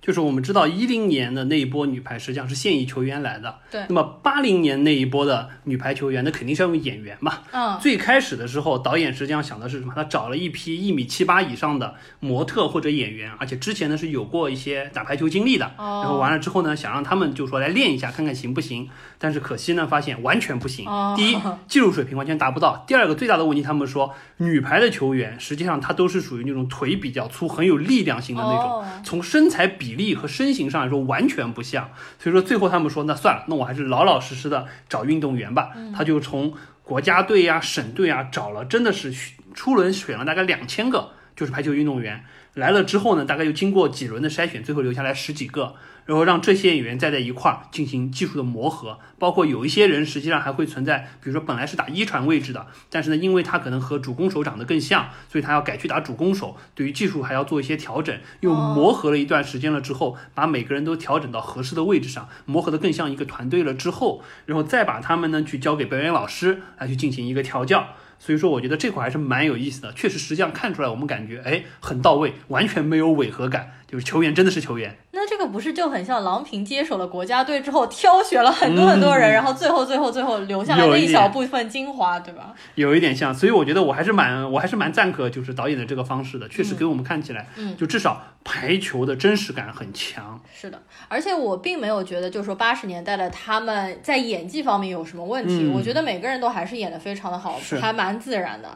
[0.00, 3.82] 就是我们知道一零年的那一波女排实际上是现役球员来的，对。
[3.88, 7.40] 那么八零年那一波的女排球员，那肯定是要用演员嘛。
[7.50, 7.78] 嗯。
[7.80, 9.92] 最开始的时候，导演实际上想的是什么？
[9.96, 15.66] 他找了一批一米七八以上的模特或者演员，而且之前呢是有过一些打排球经历的。
[15.76, 16.02] 哦。
[16.04, 18.88] 然后完了之后呢，想让他们就说来练一下，看看行不行。
[19.18, 20.86] 但是可惜呢，发现完全不行。
[20.86, 21.14] 哦。
[21.16, 22.84] 第一，技术水平完全达不到。
[22.86, 30.76] 第二个最大的问题，他们说女排的球员实际上她都是属于那种腿比较粗、很有力量型的那种，从身材比例和身形上。
[30.76, 35.70] 来说完全不像，所以说最后他们说那算了，那我还是老老实实的找运动员吧。
[35.96, 36.52] 他就从
[36.82, 39.10] 国家队呀、省队啊找了，真的是
[39.54, 45.74] 初轮选了大概两千个，就是排球运动员来了之后呢，大概又经过几轮的筛选，最后留下来十几个。
[46.06, 58.16] 然后让这些演员再在一块儿进行技术的磨合，包括有一些人实际上还会存在，比如说本来是打一传位置的，但是呢，因为他可能和主攻手长得更像，所以他要改去打主攻手，对于技术还要做一些调整。
[58.40, 67.88] 又磨合了一段时间了之后，把每个人都调整到合适的位置上，磨合的更像一个团队了之后，然后再把他们呢去交给表演老师来去进行一个调教。
[68.18, 74.96] 所以说，我觉得这块还是蛮有意思的，确实实际上看出来，我们感觉哎很到位，完全没有违和感，就是球员真的是球员。
[75.12, 82.54] 那这个不是就很像郎平接手了国家队之后，挑选了很多很多人，然后最后最后最后留下来那一小部分精华，对吧？
[82.74, 90.38] 有一点像，所以我觉得我还是蛮我还是蛮赞可就是导演的这个方式的，确实给我们看起来，嗯，就至少排球的真实感很强。
[90.54, 98.68] 是的，而且我并没有觉得就是说八十年代的他们在演技方面有什么问题，我觉得每个人都还是演的非常的好，还蛮自然的。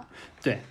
[0.43, 0.63] 对。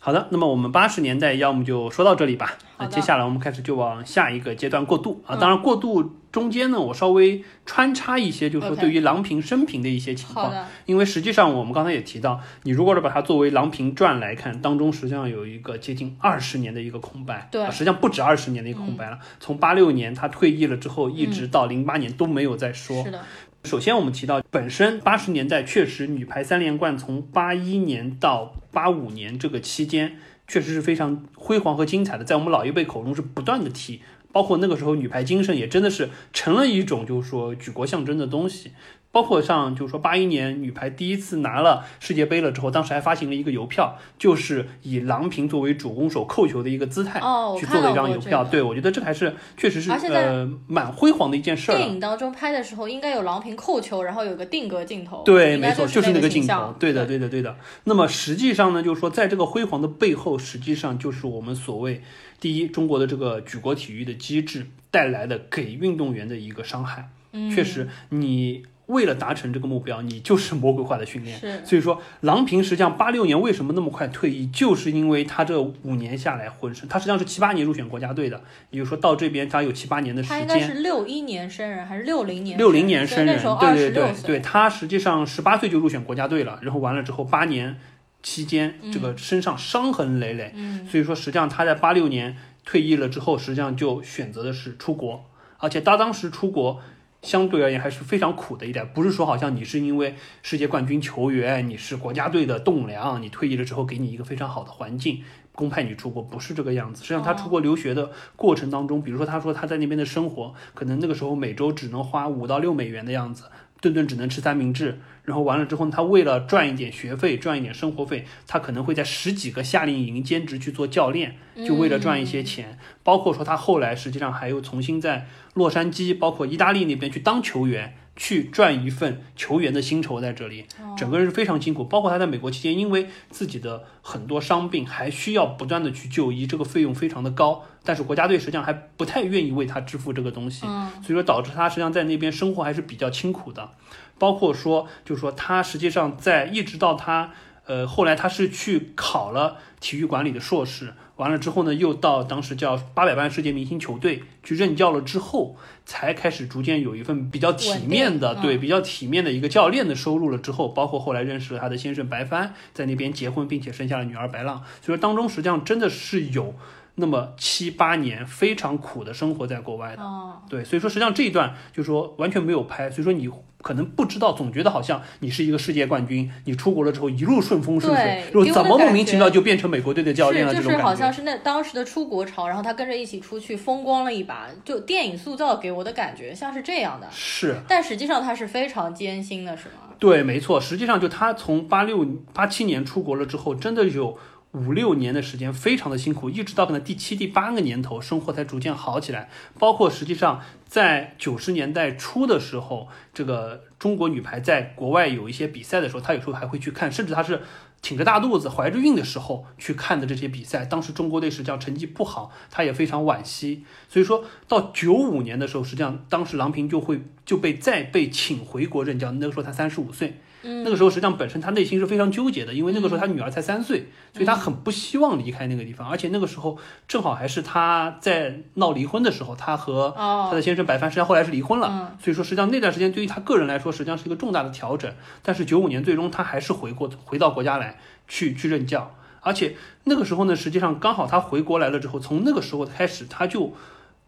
[0.00, 2.56] 好的，那么我们八十年代要么就说到这里吧。
[2.78, 5.36] 那接下来我们开始就往下一个阶段过渡啊。
[5.36, 10.54] 当然，过渡中间呢，我稍微穿插一些，就是说对于郎平生平的一些情况。
[10.86, 17.48] 因为实际上我们刚才也提到，你如果是把它作为郎平传来看，当中实际上有一个接近二十年的一个空白。
[17.50, 19.18] 对，实际上不止二十年的一个空白了。
[19.40, 23.02] 从八六年他退役了之后，一直到零八年都没有再说。
[23.02, 23.20] 是的。
[23.68, 34.00] 首先，我们提到本身八十年代确实女排三连冠，从八一年到八五年这个期间，确实是非常辉煌和精彩的，在我们老一辈口中是不断的提，
[34.32, 38.72] 包括那个时候女排精神也真的是成了一种就是说举国象征的东西。
[39.10, 48.44] 包括像就是说八一年女排第一次拿了世界杯了之后，当时还发行了一个邮票，就是以郎平作为主攻手扣球的一个姿态哦，去做了一张邮票。
[48.44, 51.76] 这个对我觉得这个还是确实是呃蛮辉煌的一件事儿。
[51.76, 55.22] 电影当中拍的时候，应该有郎平扣球，然后有个定格镜头。
[55.24, 56.74] 对，没错，就是那个镜头。
[56.78, 57.56] 对的，对的，对的。
[57.84, 62.02] 那么实际上呢，就是说，在这个辉煌的背后，实际上就是我们所谓
[62.38, 67.08] 第一，中国的这个举国体育的机制带来的给运动员的一个伤害。
[67.32, 71.38] 嗯，确实，你为了达成这个目标，你就是魔鬼化的训练。
[71.38, 80.66] 是所以说，郎平实际上八六年为什么那么快退役，就是因为他这五年下来浑身，他实际上是七八年入选国家队的，也就是说到这边他有七八年的时间他应该。
[80.66, 82.56] 是六一年生人还是六零年？
[82.56, 83.92] 六零年生人，对对。
[83.92, 87.78] 对对，他实际上十八岁就入选国家队了，然后完了之后八年
[88.22, 92.34] 期间，这个身上伤痕累累，嗯，所以说实际上他在八六年
[92.64, 95.26] 退役了之后，实际上就选择的是出国，
[95.58, 96.80] 而且他当时出国。
[97.22, 107.02] 相对而言还是非常苦的一点，不是说好像你是因为世界冠军球员，你是国家队的栋梁，你退役了之后给你一个非常好的环境，公派你出国，不是这个样子。
[107.02, 113.44] 实际上他出国留学的过程当中，比如说他说他在那边的生活，可能那个时候每周只能花五到六美元的样子，
[113.80, 122.78] 顿顿只能吃三明治，然后完了之后，他为了赚一点学费，赚一点生活费，他可能会在十几个夏令营兼职去做教练，就为了赚一些钱。
[123.02, 130.66] 包括说他后来实际上还有重新在洛杉矶，包括意大利那边去当球员，去赚一份球员的薪酬在这里，
[130.96, 131.84] 整个人是非常辛苦。
[131.84, 143.70] 包括他在美国期间，因为自己的很多伤病，还需要不断的去就医，这个费用非常的高，但是国家队实际上还不太愿意为他支付这个东西，所以说导致他实际上在那边生活还是比较清苦的。
[144.18, 147.30] 包括说，就是说他实际上在一直到他
[147.66, 166.54] 呃后来他是去考了体育管理的硕士，完了之后呢，又到当时叫八百万世界明星球队去任教了之后，才开始逐渐有一份比较体面的对比较体面的一个教练的收入了之后，包括后来认识了他的先生白帆，在那边结婚并且生下了女儿白浪，所以说当中实际上真的是有
[166.94, 170.02] 那么七八年非常苦的生活在国外的。
[170.02, 173.28] 哦，对，所以说实际上这一段就是说完全没有拍，所以说你
[173.60, 180.54] 可能不知道，总觉得好像你是一个世界冠军，你出国了之后一路顺风顺水对，然后给我的感怎么莫名其妙就变成美国队的教练了？
[180.54, 181.12] 就是好像。
[181.12, 189.94] 是那当时的出国潮，然后他跟着一起出去风光了一把，就电影塑造给我的感觉像是这样的，是但实际上他是非常艰辛的，是吗？
[189.98, 194.16] 对，没错，实际上就他从八六八七年出国了之后，真的有
[194.52, 199.28] 五六年的时间非常的辛苦，一直到可能第七、第八个年头，生活才逐渐好起来。
[199.58, 207.42] 包括实际上在九十年代初的时候，这个中国女排在国外有一些比赛的时候，她有时候还会去看，甚至她是
[207.82, 210.64] 挺着大肚子、怀着孕的时候去看的这些比赛。
[210.64, 213.64] 当时中国队实际上成绩不好，她也非常惋惜。
[213.88, 220.14] 所以说到九五年的时候，实际上当时郎平就会就被再被请回国任教，那个时候他三十五岁。
[220.40, 226.56] 嗯那个时候实际上本身他内心是非常纠结的，因为那个时候他女儿才三岁，所以他很不希望离开那个地方，而且那个时候
[226.86, 234.90] 正好还是他在闹离婚的时候，他和他哦，的先生白帆实际上后来是离婚了，嗯所以说实际上那段时间对于他个人来说实际上是一个重大的调整。
[235.22, 237.76] 但是九五年最终他还是回国回到国家来
[238.06, 243.52] 去去任教，而且那个时候呢，实际上刚好他回国来了之后，从那个时候开始他就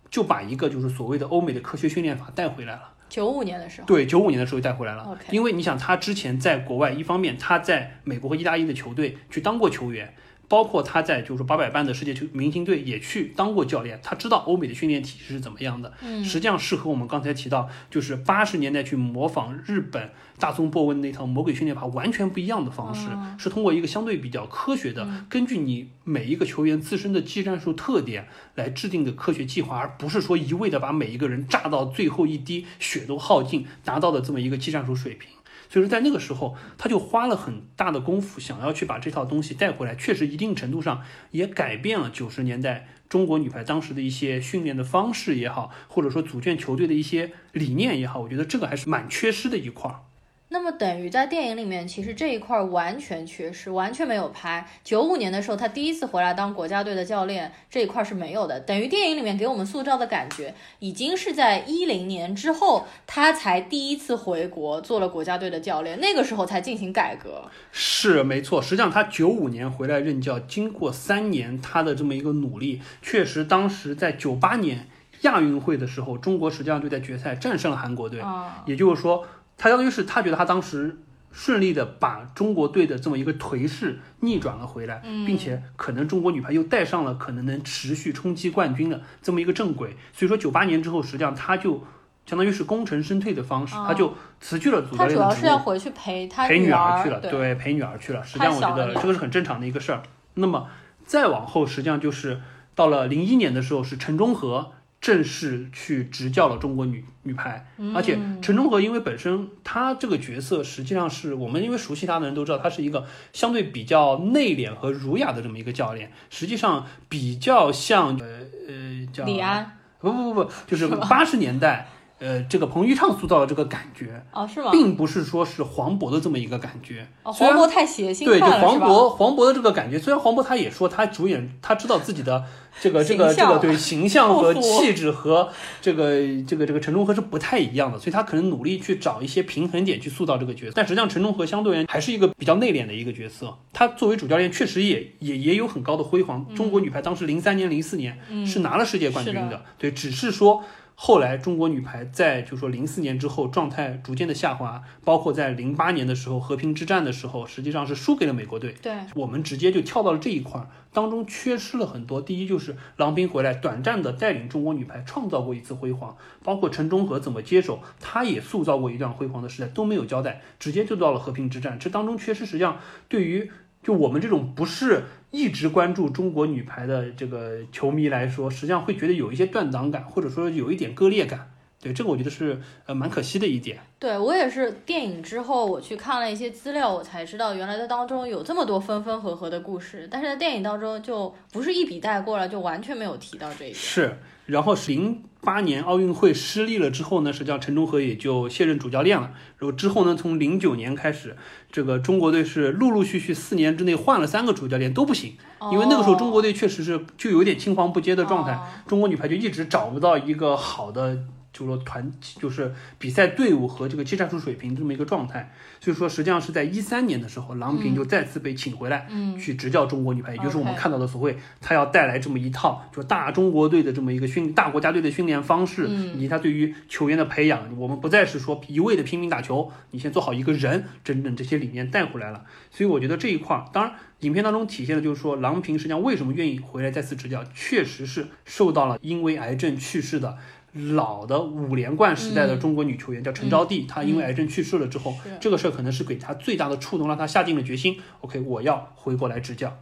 [0.08, 2.82] 就把一个就是所谓的欧美的科学训练法带回来了。
[3.10, 5.18] 九五年的时候，对，九五年的时候带回来了。
[5.30, 10.14] 因为你想，他之前在国外，一方面他在美国和意大利的球队去当过球员，
[10.50, 15.92] 包括他在就是说八百班的世界球明星队也去当过教练，他知道欧美的训练体系是怎么样的。
[16.02, 28.26] 嗯，实际上是和我们刚才提到，就是八十年代去模仿日本大松波纹那套魔鬼训练法完全不一样的方式，哦是通过一个相对比较科学的，嗯根据你每一个球员自身的技战术特点
[28.56, 35.30] 来制定的科学计划，而不是说一味的把每一个人炸到最后一滴血都耗尽，达到的这么一个技战术水平。
[35.70, 39.94] 所以说，在那个时候，他就花了很大的功夫，想要去把这套东西带回来。
[39.94, 50.09] 确实，一定程度上也改变了九十年代中国女排当时的一些训练的方式也好，或者说组建球队的一些理念也好，我觉得这个还是蛮缺失的一块儿。
[50.52, 54.66] 那么等于在电影里面，其实这一块儿完全缺失，完全没有拍。
[54.82, 58.58] 九五年的时候，他第一次回来当国家队的教练，这一块儿是没有的。
[58.58, 67.48] 等于电影里面给我们塑造的感觉，已经是在一零年之后，他才第一次回国做了国家队的教练，那个时候才进行改革。
[67.70, 74.88] 是没错，实际上他九五年回来任教，经过三年他的这么一个努力，确实当时在九八年
[75.20, 78.18] 亚运会的时候，中国实际上就在决赛战胜了韩国队。
[78.18, 79.24] 啊，也就是说，
[79.60, 80.98] 他相当于是他觉得他当时
[81.30, 89.96] 顺利的把中国队的这么一个颓势逆转了回来，并且可能中国女排又带上了可能能持续冲击冠军的这么一个正轨。
[90.14, 91.84] 所以说，九八年之后，实际上他就。
[92.26, 98.22] 相当于是功成身退的方式，哦他就辞去了主教他主要练的职务，是要回去陪他陪女儿儿去了，对，对，陪女儿去了。
[98.22, 100.02] 实际上，我觉得这个是很正常的一个事儿。
[100.34, 100.68] 那么
[101.04, 102.40] 再往后，实际上就是
[102.76, 104.70] 到了零一年的时候，是陈忠和
[105.00, 107.94] 正式去执教了中国女女排，嗯。
[107.96, 118.26] 而且陈忠和因为本身他这个角色，实际上是我们因为熟悉他的人都知道，他是一个相对比较内敛和儒雅的这么一个教练，实际上比较像呃
[118.68, 119.78] 呃叫李安。
[120.00, 121.88] 不不不不，就是八十年代。
[122.20, 124.70] 呃，这个彭昱畅塑造的这个感觉，啊，是吗？
[124.70, 127.08] 并不是说是黄渤的这么一个感觉。
[127.22, 128.46] 黄渤太血腥对，就？
[128.46, 132.44] 黄渤黄渤的这个感觉，虽然黄渤他也说他主演，他知道自己的
[132.78, 135.48] 这个这个这个对形象和气质和
[135.80, 140.72] 这个这个这个陈忠和是不太一样的，所以他可能努力去找一些平衡点去塑造这个角色。
[140.76, 146.46] 但实际上陈忠和相对而言还是一个比较内敛的一个角色，他作为主教练确实也也也有很高的辉煌。
[146.54, 150.62] 中国女排当时零三年、零四年嗯是拿了世界冠军的，对，只是说。
[151.02, 158.74] 后来中国女排在就说零四年之后状态逐渐的下滑，包括在零八年的时候和平之战的时候，实际上是输给了美国队。
[158.82, 162.20] 对，我们直接就跳到了这一块儿，当中缺失了很多。
[162.20, 171.78] 第一就是郎平回来短暂的带领中国女排创造过一次辉煌，包括陈忠和怎么接手，他也塑造过一段辉煌的时代，都没有交代，直接就到了和平之战。
[171.78, 172.78] 这当中缺失，实际上
[173.08, 173.50] 对于
[173.82, 181.50] 就我们这种不是一直关注中国女排的这个球迷来说，实际上会觉得有一些断档感，或者说有一点割裂感。
[181.82, 183.78] 对，这个我觉得是呃蛮可惜的一点。
[183.98, 193.74] 对我也是电影之后，我去看了一些资料，我才知道原来的当中有这么多分分合合的故事，但是在电影当中就不是一笔带过了，就完全没有提到这一点。
[193.74, 194.14] 是，
[194.50, 199.30] 然后零八年奥运会失利了之后呢，实际上陈忠和也就卸任主教练了。
[199.58, 201.36] 然后之后呢，从零九年开始，
[201.70, 205.34] 这个中国队是陆陆续续四年之内换了三个主教练都不行，
[205.72, 211.18] 因为那个时候中国队确实是就有点青黄不接的状态，哦中国女排就一直找不到一个好的。
[211.60, 232.44] 就是说团就是比赛队伍和这个技战术水平这么一个状态，所以说实际上是在一三年的时候，郎平就再次被请回来，嗯去执教中国女排，也就是我们看到的所谓他要带来这么一套就大中国队的这么一个训大国家队的训练方式，嗯以及他对于球员的培养，我们不再是说一味的拼命打球，你先做好一个人，整整这些理念带回来了。
[232.70, 240.38] 所以我觉得这一块儿，当然影片当中体现的就是说，郎平实际上为什么愿意回来再次执教，确实是受到了因为癌症去世的。
[240.72, 247.98] 老的五连冠时代的中国女球员、叫陈招娣，她因为癌症去世了之后，是这个事儿可能是给她最大的触动，让她下定了决心。
[248.20, 249.78] OK，我要回过来执教。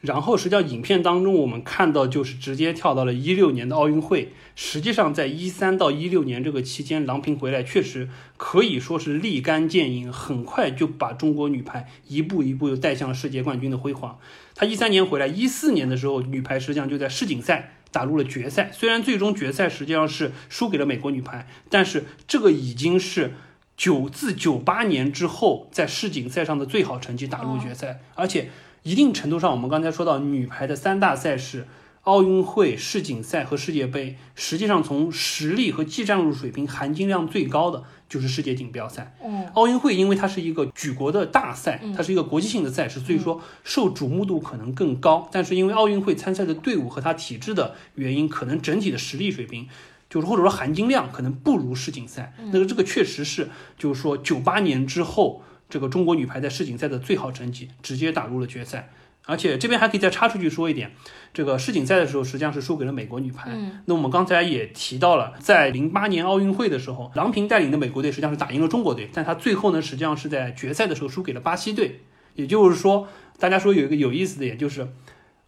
[0.00, 4.32] 然后，实际上影片当中我们看到，就是直接跳到了一六年的奥运会。
[4.56, 14.18] 实际上，在一三到一六年这个期间，郎平回来确实可以说是立竿见影，很快就把中国女排一步一步又带向了世界冠军的辉煌。
[14.56, 18.70] 她一三年回来，一四年的时候，女排实际上就在世锦赛打入了决赛。
[18.72, 23.34] 虽然最终决赛实际上是输给了美国女排，但是这个已经是
[23.76, 28.48] 九自九八年之后在世锦赛上的最好成绩打入决赛，而且
[28.82, 31.66] 一定程度上，我们刚才说到女排的三大赛事。
[32.02, 39.14] 奥运会、世锦赛和世界杯，实际上从实力和技战术水平含金量最高的就是世界锦标赛。
[39.22, 45.28] 嗯，奥运会因为它是一个举国的大赛，它是一个国际性的赛事，所以说受瞩目度可能更高。
[45.30, 49.68] 但是因为奥运会参赛的队伍和它体制的原因，可能整体的实力水平，
[50.10, 52.34] 就是或者说含金量可能不如世锦赛。
[52.50, 53.48] 那个这个确实是，
[53.78, 58.90] 就是说九八年之后，这个中国女排在世锦赛的最好成绩，直接打入了决赛。
[59.24, 60.90] 而且这边还可以再插出去说一点，
[61.32, 63.50] 这个世锦赛的时候实际上是输给了美国女排。
[63.52, 72.00] 嗯那我们刚才也提到了，在零八年奥运会的时候，郎平带领的美国队实际上是打赢了中国队，但他最后呢，实际上是在决赛的时候输给了巴西队。
[72.34, 73.06] 也就是说，
[73.38, 74.88] 大家说有一个有意思的也，就是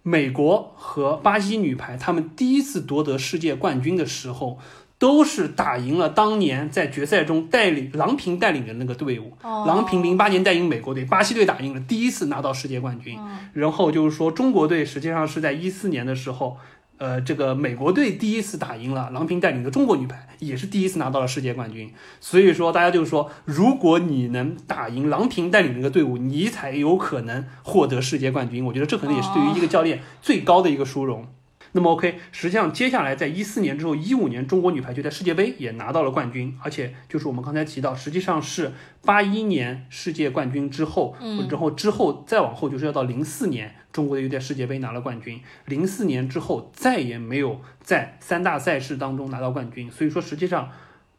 [0.03, 4.59] 美国和巴西女排他们第一次夺得世界冠军的时候。
[4.99, 13.19] 都是打赢了当年在决赛中带领郎平带领的那个队伍，哦郎平零八年带领美国队，巴西队打赢了，第一次拿到世界冠军。
[13.53, 16.57] 然后就是说，中国队实际上是在一四年的时候，
[16.97, 21.93] 呃，这个美国队第一次打赢了郎平带领的中国女排，也是第一次拿到了世界冠军。
[22.21, 28.65] 所以说，大家就是说，如果你能打赢郎平带领那个队伍，你才有可能获得世界冠军。
[28.65, 31.27] 我觉得这可能也是对于一个教练最高的一个殊荣。
[31.77, 38.71] 那么 OK，实际上接下来在一四年之后，一五年中国女排就在世界杯也拿到了冠军，而且就是我们刚才提到，实际上是
[39.05, 50.71] 八一年世界冠军之后，嗯然后之后再往后就是要到零四年，中国队又在世界杯拿了冠军，零四年之后再也没有在三大赛事当中拿到冠军，所以说实际上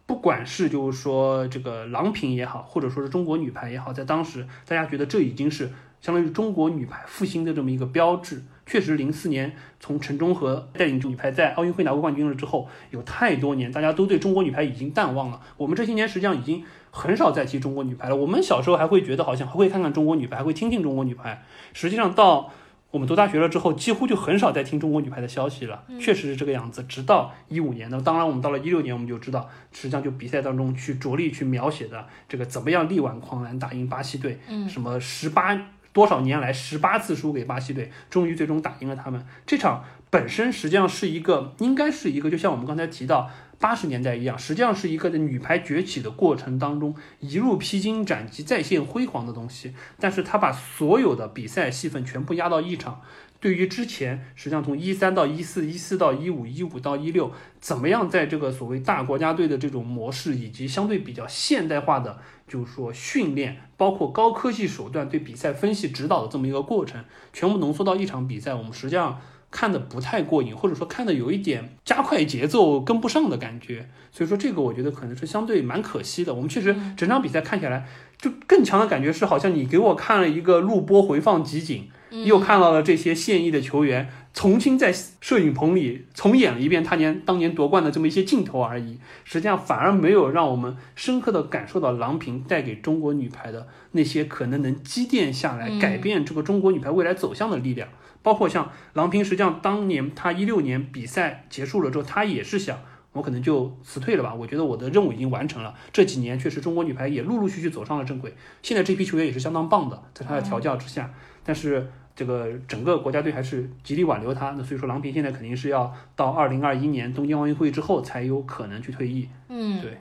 [0.05, 8.41] 不管是就是说这个郎平也好，或者说是中国女排也好，在当时大家觉得这已经是相当于中国女排复兴的这么一个标志。
[8.65, 15.39] 确实，零四年从陈忠和带领女排在奥运会拿过冠军了之后，有太多年大家都对中国女排已经淡忘了。
[15.57, 18.15] 我们这些年实际上已经很少再提中国女排了。
[18.15, 21.43] 我们小时候还会觉得好像还会看看中国女排，还会听听中国女排。
[21.73, 22.51] 实际上到
[22.89, 25.83] 我们读大学了之后，几乎就很少再听中国女排的消息了。
[25.99, 26.81] 确实是这个样子。
[26.83, 35.55] 直到一五年，那当然我们到了一六年，我们就知道，实际上就比赛当中去着力去描写的这个怎么样力挽狂澜，打赢巴西队，嗯，什么十八。
[35.95, 39.25] 多少年来十八次输给巴西队，终于最终打赢了他们。
[39.45, 43.29] 这场本身实际上是一个，应该是一个，就像我们刚才提到
[43.59, 49.73] 八十年代一样，实际上是一个在女排崛起的过程当中一路披荆斩棘、再现辉煌的东西。
[49.97, 52.99] 但是他把所有的比赛戏份全部压到一场。
[53.45, 62.17] 对于之前，实际上从一三到一四，一四到一五，一五到一六，怎么样在这个所谓大国家队的这种模式，以及相对比较现代化的，
[62.47, 69.21] 就是说训练，包括高科技手段对比赛分析指导的这么一个过程，全部浓缩到一场比赛，我们实际上
[69.55, 73.87] 看的不太过瘾，或者说看的有一点加快节奏跟不上的感觉。
[74.11, 76.33] 所以说这个我觉得可能是相对蛮可惜的。
[76.33, 77.87] 我们确实整场比赛看下来，
[78.17, 81.87] 就更强的感觉是好像你给我看了一个录播回放集锦。
[82.23, 97.89] 又看到了这些现役的球员重新在摄影棚里重演了一遍他年当年夺冠的这么一些镜头而已，实际上反而没有让我们深刻的感受到郎平带给中国女排的那些可能能积淀下来改变这个中国女排未来走向的力量。
[98.25, 102.77] 包括像郎平，实际上当年她一六年比赛结束了之后，她也是想
[103.13, 105.73] 我可能就辞退了吧，我觉得我的任务已经完成了。
[105.93, 111.13] 这几年确实中国女排也陆陆续续走上了正轨，现在这批球员也是相当棒的，在她的调教之下，
[111.45, 111.89] 但是。
[112.17, 119.27] 这个整个国家队还是极力挽留他，那所以说郎平现在肯定是要到二零二一年东京奥运会之后才有可能去退役。
[119.49, 119.97] 嗯，对。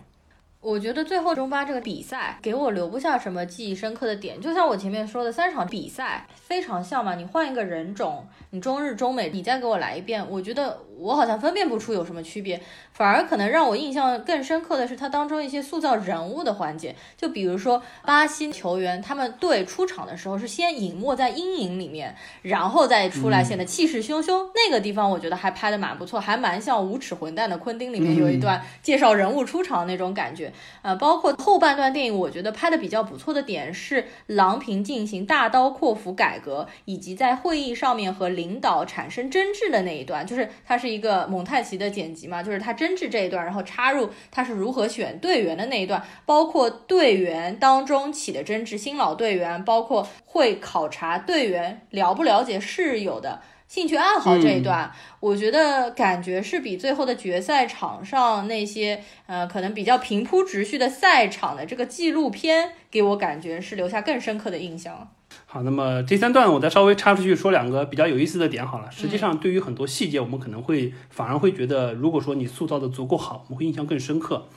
[0.64, 12.60] 我觉得最后中巴这个比赛给我留不下什么记忆深刻的点，就像我前面说的，三场比赛非常像嘛，你换一个人种，你中日中美，你再给我来一遍，我觉得我好像分辨不出有什么区别，
[12.92, 30.52] 反而可能让我印象更深刻的是它当中一些塑造人物的环节，就比如说巴西球员他们队出场的时候是先隐没在阴影里面，然后再出来显得气势汹汹，那个地方我觉得还拍的蛮不错，还蛮像无耻混蛋的昆汀里面有一段介绍人物出场那种感觉。
[30.82, 53.40] 呃，包括后半段电影，我觉得拍的比较不错的点是郎平进行大刀阔斧改革，以及在会议上面和领导产生争执的那一段，就是他是一个蒙太奇的剪辑嘛，就是他争执这一段，然后插入他是如何选队员的那一段，包括队员当中起的争执，新老队员，包括会考察队员了不了解室友的。
[53.66, 65.10] 兴趣爱好这一段，我觉得感觉是比最后的决赛场上那些呃可能比较平铺直叙的赛场的这个纪录片，给我感觉是留下更深刻的印象。
[65.54, 68.90] 好，那么第三段我再稍微插出去说两个比较有意思的点好了。
[68.90, 74.48] 实际上，对于很多细节，我们可能会反而会觉得，如果说你塑造的足够好，我们会印象更深刻。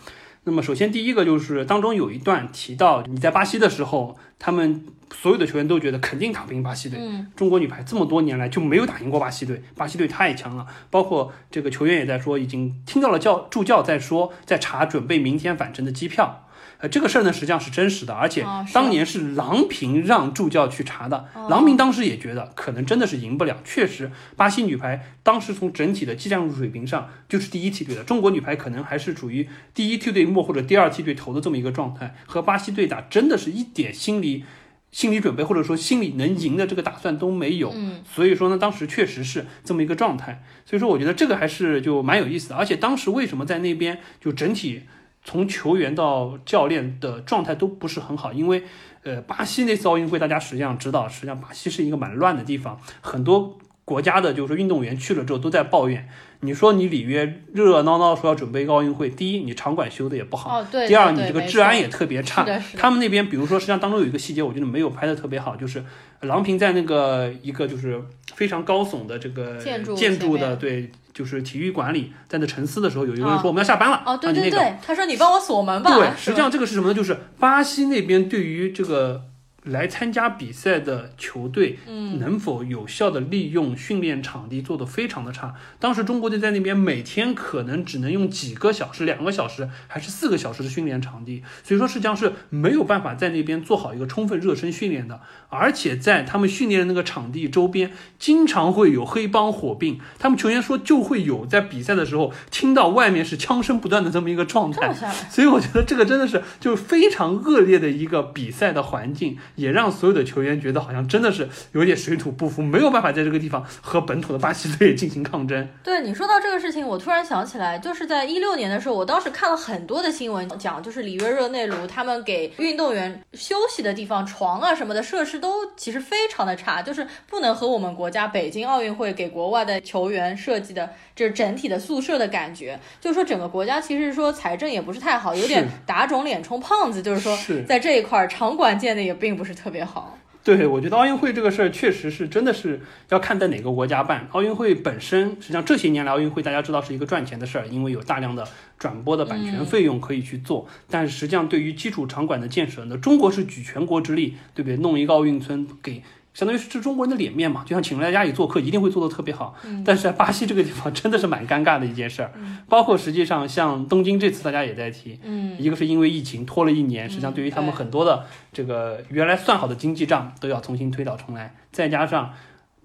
[0.45, 4.85] 那么首先第一个就是当中有一段提到你在巴西的时候，他们。
[5.15, 6.99] 所有的球员都觉得肯定打不赢巴西队。
[7.33, 10.67] 中国女排这么多年来就没有打赢过巴西队，巴西队太强了。
[10.89, 16.46] 包括这个球员也在说，已经听到了教助教在说，在查准备明天返程的机票。
[16.79, 21.27] 呃，这个事儿呢实际上是真实的，而且当年是郎平让助教去查的。
[21.49, 23.57] 郎平当时也觉得可能真的是赢不了。
[23.63, 34.45] 确实，巴西女排当时从整体的技战术水平上就是第一梯队的，中国女排可能还是处于第一梯队末或者第二梯队头的这么一个状态，和巴西队打真的是一点心理。
[34.89, 42.55] 心理准备或者说心理能赢的这个打算都没有，嗯，所以说呢，当时确实是这么一个状态，所以说我觉得这个还是就蛮有意思的。
[42.55, 44.83] 而且当时为什么在那边就整体
[45.27, 48.31] 从球员到教练的状态都不是很好？
[48.31, 48.63] 因为
[49.03, 56.07] 呃，巴西那次奥运会大家实际上知道，实际上巴西是一个蛮乱的地方，很多国家的就是运动员去了之后都在抱怨。
[56.39, 62.45] 你说你里约热热闹闹说要准备一个奥运会，第一你场馆修的也不好，第二你这个治安也特别差。
[62.77, 65.83] 他们那边比如说实际上当中有一个细节，我觉得没有拍的特别好，就是
[66.21, 68.01] 郎平在那个一个就是
[68.37, 74.01] 非常高耸的这个建筑建筑的对，就是体育馆里在那沉思的时候，有一个人说我们要下班了。
[74.05, 75.93] 哦，对对对，他说你帮我锁门吧。
[75.93, 76.93] 对，实际上这个是什么呢？
[76.93, 79.23] 就是巴西那边对于这个。
[79.67, 85.55] 来参加比赛的球队，嗯，能否有效的利用训练场地做得非常的差。
[85.79, 95.21] 当时中国队在那边每天可能只能用几个小时、两个小时还是四个小时的训练场地，所以说实际上是没有办法在那边做好一个充分热身训练的。
[95.49, 104.93] 而且在他们训练的那个场地周边，经常会有黑帮火并，他们球员说就会有在比赛的时候听到外面是枪声不断的这么一个状态。
[105.29, 109.37] 所以我觉得这个真的是就是非常恶劣的一个比赛的环境。
[109.57, 115.67] 也让所有的球员觉得好像真的是有点水土不服，没有办法在这个地方和本土的巴西队进行抗争。
[115.83, 137.35] 对你说到这个事情，我突然想起来，就是在一六年的时候，我当时看了很多的新闻，讲就是里约热内卢他们给运动员休息的地方、床啊什么的设施都其实非常的差，就是不能和我们国家北京奥运会给国外的球员设计的这整体的宿舍的感觉，就是说整个国家其实说财政也不是太好，有点打肿脸充胖子，就是说
[137.67, 139.47] 在这一块场馆建的也并不是。
[139.47, 144.27] 是特别好，对我觉得奥运会这个事儿确实是真的是要看在哪个国家办。
[144.33, 148.45] 奥运会本身实际上这些年来奥运会大家知道是一个赚钱的事儿，因为有大量的
[148.77, 150.67] 转播的版权费用可以去做。
[150.89, 154.75] 但是实际上对于基础场馆的建设呢，中国是举全国之力，对不对？
[154.75, 156.03] 弄一个奥运村给。
[156.37, 159.55] 相当于是中国人的脸面嘛，就像请人来家里做客，一定会做的特别好。
[159.83, 162.31] 但是在巴西这个地方真的是蛮尴尬的一件事儿。
[162.69, 165.19] 包括实际上像东京这次大家也在提，
[165.57, 171.55] 一个是因为疫情拖了一年，实际上对于他们很多的这个原来算好的经济账都要重新推倒重来。
[171.71, 172.31] 再加上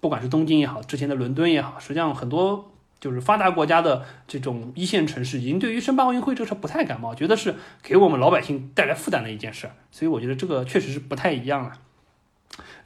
[0.00, 9.68] 不管是东京也好，之前的伦敦也好，实际上很多就是发达国家的这种一线城市，已经对于申办奥运会这个事不太感冒，觉得是给我们老百姓带来负担的一件事。
[9.90, 11.72] 所以我觉得这个确实是不太一样了。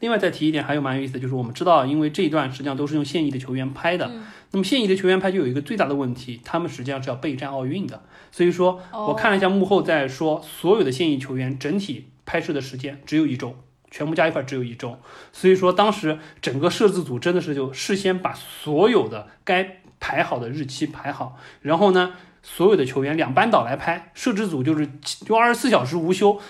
[0.00, 4.10] 另外再提一点，还有蛮有意思的就是，我们知道，因为这一段实际上都是用现役的球员拍的，
[4.50, 8.02] 那么现役的球员拍就有一个最大的问题，他们实际上是要备战奥运的。
[8.30, 13.56] 所以说，我看了一下幕后在说，所有的现役球员整体拍摄的时间只有一周，
[13.90, 14.98] 全部加一块只有一周。
[15.32, 22.12] 所以说，当时整个摄制组真的是就事先把所有的该排好的日期排好，然后呢。
[22.48, 24.88] 所有的球员两班倒来拍，摄制组就是
[25.26, 26.40] 就二十四小时无休，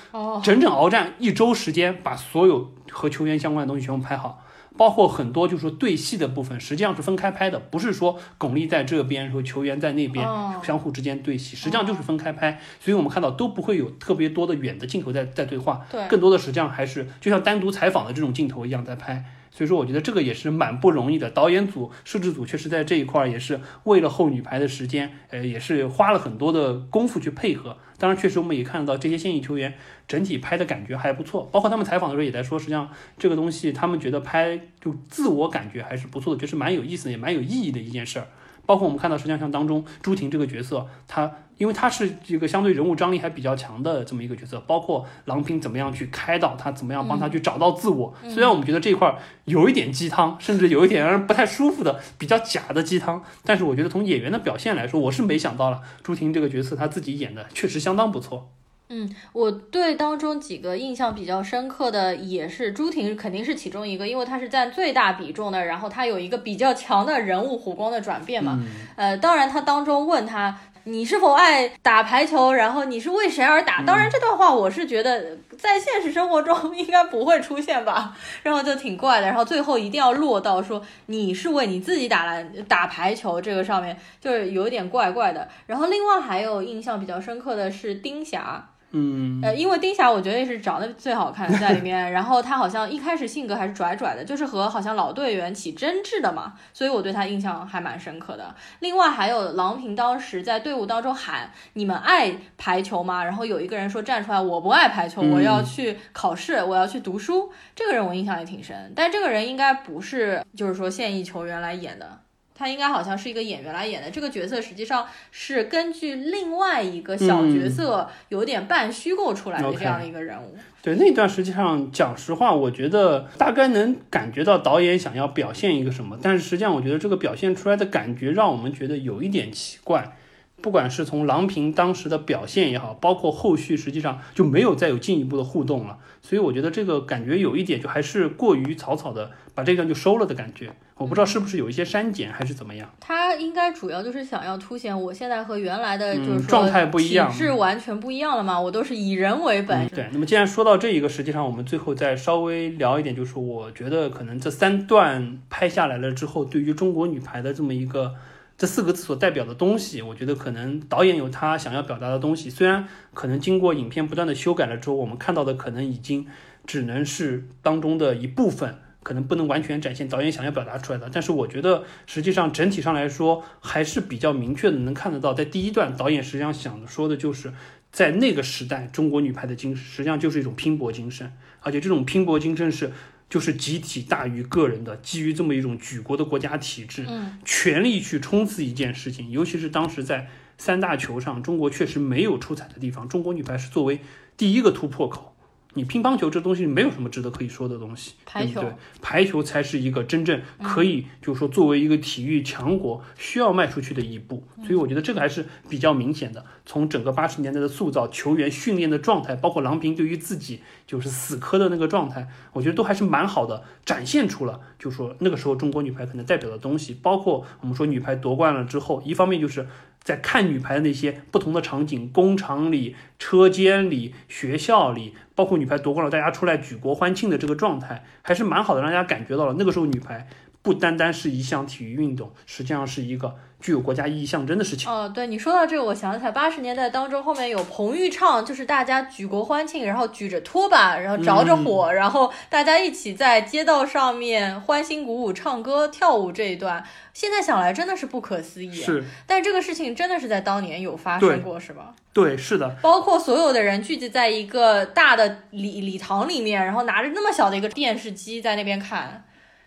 [0.43, 4.45] 整整鏖战一周时间，把所有和球员相关的东西全部拍好，
[4.77, 10.29] 包括很多就是说对戏的部分，实际上是分开拍的，不是说巩俐在这边，说球员在那边
[10.63, 19.25] 相互之间对戏，实际上就是分开拍，所以我们看到都不会有特别多的远的镜头在在对话，对，更多的实际上还是就像单独采访的这种镜头一样在拍。
[19.57, 21.31] 所以说，我觉得这个也是蛮不容易的。
[21.31, 27.79] 导演组、摄制组确实在这一块儿也是为了后女排的时间，呃，也是花了很多的功夫去配合。
[27.97, 29.73] 当然，确实我们也看到这些现役球员
[30.07, 31.49] 整体拍的感觉还不错。
[31.51, 38.27] 包括他们采访的时候也在说，实际上这个东西他们觉得拍就自我感觉还是不错的，就是蛮有意思的，也蛮有意义的一件事儿。
[38.67, 48.13] 包括我们看到，实际上像当中朱婷这个角色，她因为她是这个相对人物张力还比较强的这么一个角色，包括郎平怎么样去开导她，怎么样帮她去找到自我。
[48.29, 58.51] 虽然我们觉得这一块有一点鸡汤，甚至有一点让人不太舒服的比较假的鸡汤，但是我觉得从演员的表现来说，我是没想到了朱婷这个角色她自己演的确实相当不错。
[58.89, 68.63] 嗯，我对当中几个印象比较深刻的也是朱婷，肯定是其中一个，因为她是占最大比重的，然后她有一个比较强的人物弧光的转变嘛。
[68.95, 73.83] 呃，当然她当中问她你是否爱打排球，然后你是为谁而打？
[73.83, 79.27] 当然这段话我是觉得在现实生活中 应该不会出现吧，然后就挺怪的。
[79.27, 85.49] 然后最后一定要落到说你是为你自己打篮打排球这个上面，就是有点怪怪的。
[85.67, 88.71] 然后另外还有印象比较深刻的是丁霞。
[88.93, 98.55] 嗯，呃，因为丁霞我觉得也是长得最好看在里面， 然后她好像一开始性格还是拽拽的，就是和好像老队员起争执的嘛，所以我对她印象还蛮深刻的。
[98.81, 103.25] 另外还有郎平当时在队伍当中喊你们爱排球吗？
[103.25, 107.53] 然后有一个人说站出来我不爱排球，我要去考试，我要去读书。
[107.75, 112.21] 这个人我印象也挺深，但这个人应该不是就是说现役球员来演的。
[112.57, 120.57] 他应该好像是一个演员来演的，这个角色实际上是根据另外一个小角色有点半虚构出来的这样的一个人物。
[120.83, 130.17] 对那段实际上讲实话，我觉得大概能感觉到导演想要表现一个什么，但是实际上我觉得这个表现出来的感觉让我们觉得有一点奇怪。
[130.63, 140.73] 不管是从郎平当时的表现也好，包括后续实际上就没有再有进一步的互动了，所以我觉得这个感觉有一点就还是过于草草的把这段就收了的感觉。
[140.97, 142.91] 我不知道是不是有一些删减还是怎么样。
[143.01, 148.59] 他应该主要就是想要凸显我现在和原来的就是状态不一样，是完全不一样了嘛？
[148.59, 149.87] 我都是以人为本。
[149.89, 158.15] 对，那么既然说到这一个，实际上我们最后再稍微聊一点，就是我觉得可能这三段拍下来了之后，对于中国女排的这么一个。
[158.57, 162.49] 这四个字所代表的东西，我觉得可能导演有他想要表达的东西。
[162.49, 166.27] 虽然可能经过影片不断的修改了之后，我们看到的可能已经
[166.67, 168.79] 只能是当中的一部分。
[169.03, 177.53] 可能不能完全展现导演想要表达出来的，但是我觉得实际上整体上来说还是比较明确的，能看得到，在第一段导演实际上想说的就是，
[177.93, 182.91] 在那个时代中国女排的精神实际上就是一种拼搏精神，而且这种拼搏精神是
[183.29, 194.01] 就是集体大于个人的，基于这么一种举国的国家体制，嗯，全力去冲刺一件事情，尤其是当时在三大球上，中国确实没有出彩的地方，中国女排是作为
[194.37, 195.36] 第一个突破口。
[195.77, 198.65] 你乒乓球这东西没有什么值得可以说的东西，排球，
[199.03, 204.43] 排球才是一个真正可以，就是说作为一个体育强国需要迈出去的一步。
[204.65, 206.43] 所以我觉得这个还是比较明显的。
[206.65, 216.95] 从整个八十年代的塑造、球员训练的状态，包括郎平对于自己就是死磕的那个状态，我觉得都还是蛮好的，展现出了就是说那个时候中国女排可能代表的东西。
[217.03, 219.69] 包括我们说女排夺冠了之后，一方面就是。
[220.07, 230.29] 在看女排的那些不同的场景，工厂里、车间里、学校里，包括女排夺冠了，大家出来举国欢庆的这个状态，还是蛮好的，让大家感觉到了那个时候女排
[230.63, 233.35] 不单单是一项体育运动，实际上是一个。
[233.61, 234.91] 具有国家意义象征的事情。
[234.91, 248.73] 哦，对你说到这个，我想起来八十年代当中，后面有彭昱畅，就是大家举国欢庆，然后举着拖把，然后着着火，然后大家一起在街道上面欢欣鼓舞、唱歌跳舞这一段，现在想来真的是不可思议。
[248.73, 251.95] 是，但这个事情真的是在当年有发生过，是吧？
[252.13, 252.77] 对，是的。
[252.83, 259.25] 包括所有的人聚集在一个大的礼礼堂里面，然后拿着那么小的一个电视机在那边看。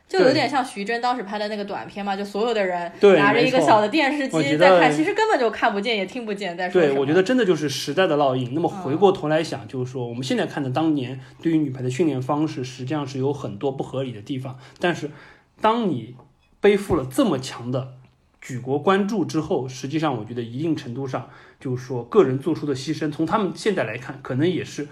[0.10, 8.56] 就有点像徐峥当时拍的那个短片嘛，就所有的人拿着一个小的电视机在看，其实根本就看不见也听不见在说对，我觉得真的就是时代的烙印。
[8.56, 14.58] 那么回过头来想，就是说我们现在看的当年对于女排的训练方式，实际上是有很多不合理的地方。
[14.80, 15.12] 但是
[15.62, 16.16] 当你
[16.60, 17.94] 背负了这么强的
[18.42, 21.30] 举国关注之后，实际上我觉得一定程度上
[21.60, 24.88] 就是说个人做出的牺牲，从他们现在来看，可能也是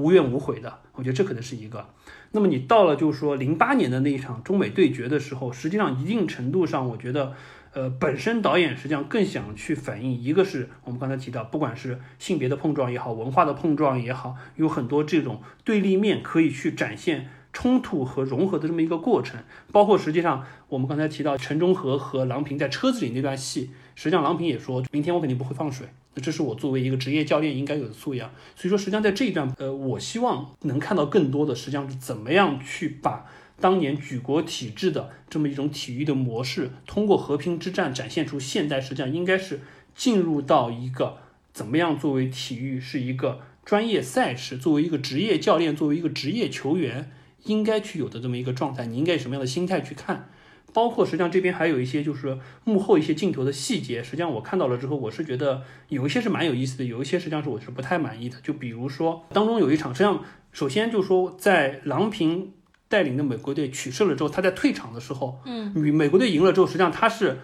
[0.00, 0.78] 无怨无悔的。
[0.94, 1.86] 我觉得这可能是一个。
[2.32, 7.34] 那么你到了就是说零八年的那一场中美对决的时候，实际上一定程度上，我觉得，
[7.72, 19.40] 呃，本身导演实际上更想去反映一个是我们刚才提到，不管是性别的碰撞也好，文化的碰撞也好，有很多这种对立面可以去展现冲突和融合的这么一个过程。
[19.72, 25.88] 包括实际上我们刚才提到陈忠和和郎平在车子里那段戏，实际上郎平也说，明天我肯定不会放水。
[26.14, 33.26] 那这是我作为一个职业教练应该有的素养，所以说实际上在这一段，呃，我希望能看到更多的，实际上是怎么样去把
[33.60, 39.60] 当年举国体制的这么一种体育的模式，通过和平之战展现出现代，实际上应该是
[39.94, 41.18] 进入到一个
[41.52, 47.12] 怎么样作为体育是一个专业赛事，作为一个职业教练，作为一个职业球员
[47.44, 50.30] 应该去有的这么一个状态，你应该以什么样的心态去看？
[50.72, 58.36] 包括实际上这边还有一些就是幕后一些镜头的细节，实际上我看到了之后，我是觉得有一些是蛮有意思的，有一些实际上是我是不太满意的。
[58.42, 62.52] 就比如说当中有一场，实际上首先就是说在郎平
[62.88, 67.38] 带领的美国队取胜了之后，他在退场的时候，嗯，美国队赢了之后，实际上他是。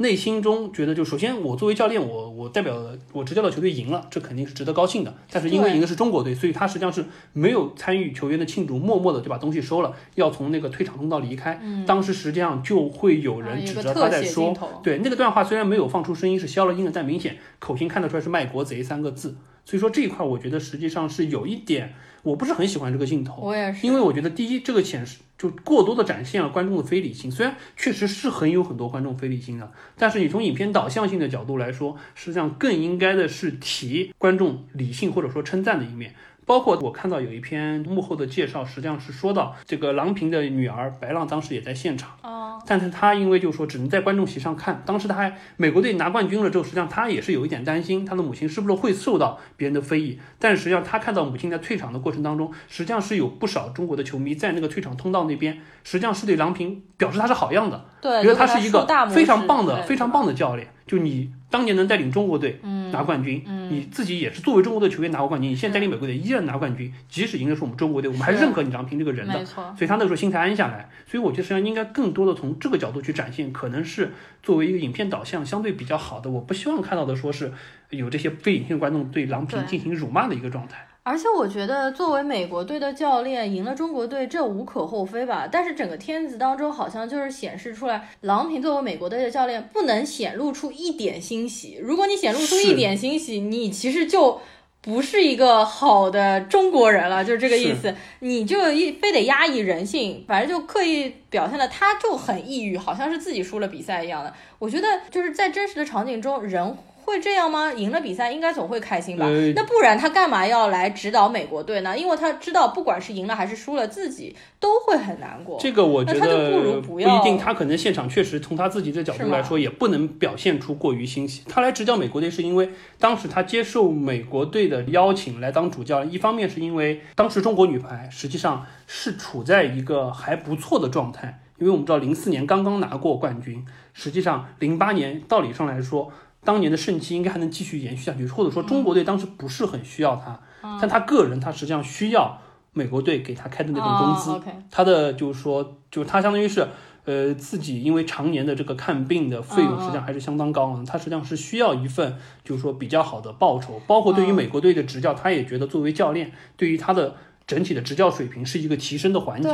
[0.00, 2.80] 内心中觉得，就首先我作为教练，我我代表
[3.12, 5.12] 我执教的球队赢了，这肯定是值得高兴的。
[5.30, 11.60] 但是因为赢的是中国队，所以他实际上是没有参与球员的庆祝，默默的就把东西收了，要从那个退场通道离开。
[11.84, 19.36] 当时实际上就会有人指着他在说，对那个段话虽然没有放出声音，是消了音的，但明显口型看得出来是卖国贼三个字。
[19.64, 21.92] 所以说这一块，我觉得实际上是有一点，
[22.22, 23.42] 我不是很喜欢这个镜头。
[23.42, 27.30] 我也是，因为我觉得第一，这个显示就过多的展现了观众的非理性。
[27.30, 36.14] 虽然确实是很有很多观众非理性的，但是你从影片导向性的角度来说，实际上更应该的是提观众理性或者说称赞的一面。
[36.46, 50.18] 包括我看到有一篇幕后的介绍，实际上是说到这个郎平的女儿白浪当时也在现场，哦，但是他因为就是说只能在观众席上看，当时他还美国队拿冠军了之后，实际上他也是有一点担心，他的母亲是不是会受到别人的非议。
[50.38, 60.68] 但是实际上他看到母亲在退场的过程当中，实际上是有不少中国的球迷在那个退场通道那边，实际上是对郎平表示他是好样的，对，觉得他是一个非常棒的、非常棒的教练。
[60.86, 62.60] 就你当年能带领中国队
[62.92, 70.88] 拿冠军，你自己也是作为中国队球员拿过冠军，你现在带领美国队依然拿冠军，即使赢的是我们中国队，我们还是认可你郎平这个人的，所以他那个时候心才安下来。
[71.06, 76.30] 所以我觉得实际上应该更多的从这个角度去展现，可能是作为一个影片导向相对比较好的。
[76.30, 77.52] 我不希望看到的说是
[77.90, 80.86] 有这些非影片观众对郎平进行辱骂的一个状态。
[81.08, 85.48] 而且我觉得，作为美国队的教练，赢了中国队，这无可厚非吧。
[85.50, 91.78] 但是整个片子当中，好像就是显示出来，郎平作为美国队的教练，不能显露出一点欣喜。
[91.80, 94.38] 如果你显露出一点欣喜，你其实就
[94.82, 97.94] 不是一个好的中国人了，就是这个意思。
[98.18, 104.30] 你就一非得压抑人性，反正就刻意表现的，他就很抑郁，好像是自己输了比赛一样的。
[104.58, 106.76] 我觉得就是在真实的场景中，人。
[107.08, 107.72] 会这样吗？
[107.72, 109.24] 赢了比赛应该总会开心吧？
[109.24, 111.98] 呃那不然他干嘛要来指导美国队呢？
[111.98, 115.58] 因为他知道不管是赢了还是输了，自己都会很难过。
[115.58, 121.42] 这个我觉那他就得不如不要一定，他可能现场确实从他自己的角度来说，也不能表现出过于欣喜。
[121.48, 136.12] 他来执教美国队是因为当时他接受美国队的邀请来当主教练，一方面是因为当时中国女排实际上是处在一个还不错的状态，因为我们知道零四年刚刚拿过冠军，实际上零八年道理上来说。
[136.44, 140.40] 当年的盛期应该还能继续延续下去，或者说中国队当时不是很需要他，
[140.80, 142.40] 但他个人他实际上需要
[142.72, 146.68] 美国队给他开的那种工资，他的就是说，就是他相当于是，
[147.04, 157.16] 呃，自己因为常年的这个看病的费用实际上还是相当高昂，他实际上是需要一份就是说比较好的报酬，包括对于美国队的执教，他也觉得作为教练，对于他的
[157.46, 159.48] 整体的执教水平是一个提升的环节。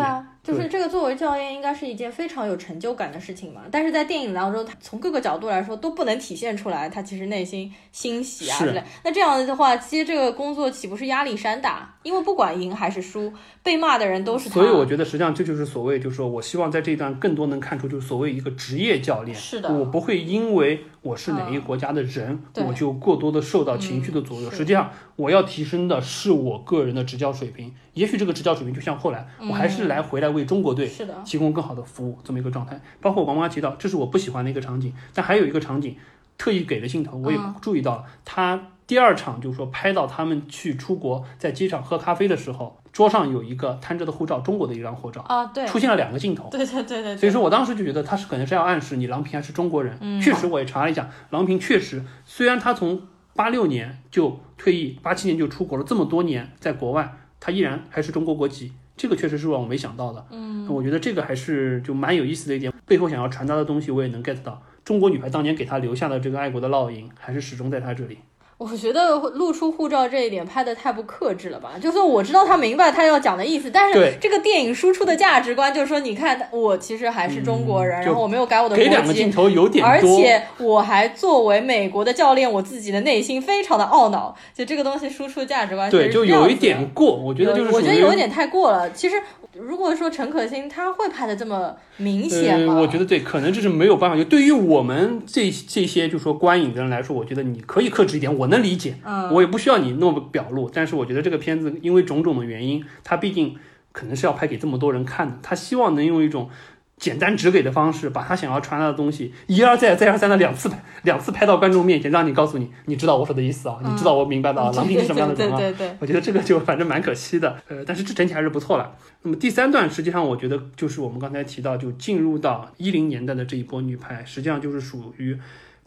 [0.44, 3.62] 就是这个作为教练应该是一件非常有成就感的事情嘛。
[3.70, 8.82] 但是在电影当中，他从各个角度来说都不能体现出来他其实内心欣喜啊之类。
[9.02, 11.94] 那这样的话，接这个工作岂不是压力山大？
[12.02, 13.32] 因为不管赢还是输，
[13.62, 14.54] 被骂的人都是他。
[14.56, 19.34] 所以我觉得，实际上这就是所谓，就是说我希望在这一段更多能看出，就是所谓一个职业教练。
[19.34, 24.50] 是的我不会因为我是哪一个国家的人，对我就过多的受到情绪的左右。
[24.50, 27.74] 嗯实际上，我要提升的是我个人的执教水平。
[27.94, 30.90] 也许这个执教水平，就像后来，我还是来回来为中国队
[31.24, 32.80] 提供更好的服务这么一个状态。
[33.00, 35.96] 包括我刚刚提到，这是我不喜欢的一个场景，但还有一个场景
[36.36, 46.48] 特意给的镜头，我也嗯注意到了，他第二场就是说拍到他们去出国，在机场喝咖啡的时候，桌上有一个摊着的护照，中国的一张护照，啊，对，出现了两个镜头。
[46.50, 49.96] 对对对对对，所以说我当时就觉得他是可能是要暗示你郎平还是中国人。
[50.00, 53.00] 嗯确实我也查了一下，郎平确实虽然他从
[53.34, 58.72] 八六年就退役，八七年就出国了，这么多年在国外，他依然还是中国国籍。
[58.96, 64.62] 这个确实是让我没想到的，嗯，我觉得这个还是就蛮有意思的一点，背后想要传达的东西我也能 get 到。
[64.84, 68.18] 中国女排当年给她留下的这个爱国的烙印，还是始终在她这里。
[68.56, 71.72] 我觉得露出护照这一点拍的太不克制了吧？
[71.80, 79.36] 就算我知道他明白他要讲的意思，但是这个电影输出的价值观就是说，你看我其实还是中国人，嗯然后我没有改我的国给两个镜籍。
[79.36, 84.34] 头有点而，且我还作为美国的教练，我自己的内心非常的懊恼。
[84.54, 88.90] 就这个东西输出价值观对，就是有一点过，我觉得就是我觉得有一点太过了。
[88.92, 89.20] 其实
[89.58, 92.66] 如果说陈可辛他会拍的这么明显？
[92.66, 94.16] 我觉得对，可能就是没有办法。
[94.16, 100.68] 就对于我们这这些就说观影的人来说，我觉得你可以克制一点，我能理解，嗯，我也不需要你那么表露。
[100.68, 103.56] 但是我觉得这个片子因为种种的原因，它毕竟
[103.92, 106.48] 可能是要拍给这么多人看的，他希望能用一种。
[106.96, 118.96] 简单直给的方式，把他想要传达的东西一而再、再而三的两次拍， 两次拍到观众面前，让你告诉你，你知道我说的意思啊，你知道我明白的啊， 郎平是什么样的人啊，对对对我觉得这个就反正蛮可惜的，呃，但是这整体还是不错了。
[119.22, 125.38] 那么第三段实际上我觉得就是我们刚才提到，就进入到一零年代的这一波女排，实际上就是属于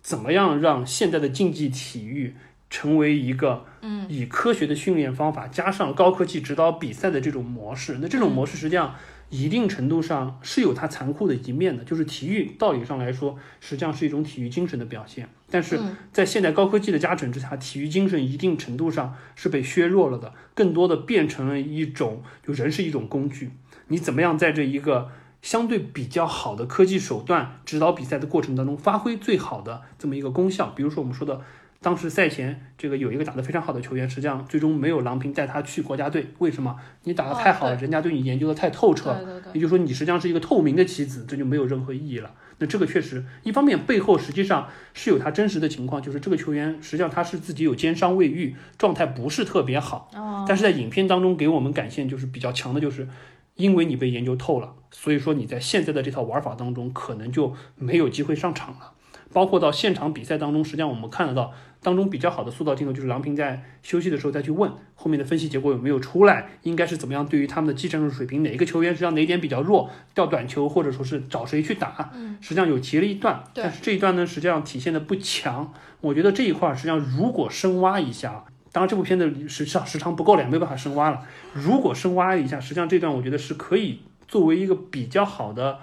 [0.01, 2.35] 怎么样让现在的竞技体育
[2.69, 7.99] 成为一个，嗯，以科学的训练方法加上高科技指导比赛的这种模式。
[8.01, 8.93] 那这种模式实际上
[9.29, 15.27] 一定程度上是有它残酷的一面的，就是体育道理上来说，实际上是一种体育精神的表现。
[15.49, 15.79] 但是
[16.13, 23.51] 在现代高科技的加成之下，体育精神一定程度上是被削弱了的，更多的变成了一种，就人是一种工具。
[23.87, 25.09] 你怎么样在这一个
[25.41, 30.67] 相对比较好的科技手段指导比赛的过程当中，发挥最好的这么一个功效？
[30.69, 31.41] 比如说我们说的。
[31.87, 36.75] 当时赛前，这个有一个打得非常好的球员，实际上最终没有郎平带他去国家队，为什么？
[37.05, 39.15] 你打得太好了，哦人家对你研究的太透彻，
[39.53, 42.33] 也就是说，你实际上是一个透明的棋子，这就没有任何意义了。
[42.57, 50.11] 那这个确实，一方面背后实际上是有他真实的情况，就是这个球员实际上他是自己有肩伤未愈，状态不是特别好。
[50.13, 53.07] 哦，但是在影片当中给我们展现就是比较强的，就是
[53.55, 58.91] 因为你被研究透了，所以说你在现在的这套玩法当中可能就没有机会上场了。
[59.33, 72.11] 包括到现场比赛当中，实际上我们看得到当中比较好的塑造镜头，就是郎平在休息的时候再去问后面的分析结果有没有出来，应该是怎么样对于他们的技战术水平，哪一个球员实际上哪一点比较弱，掉短球或者说是找谁去打，
[72.41, 75.71] 实际上有提了一段，但是这一段呢实际上体现的不强。
[76.01, 81.21] 我觉得这一块儿实际上如果深挖一下，当然这部片子实际上时长不够了，也没有办法深挖了。
[81.53, 85.79] 如果深挖一下，实际上这段我觉得是可以作为一个比较好的。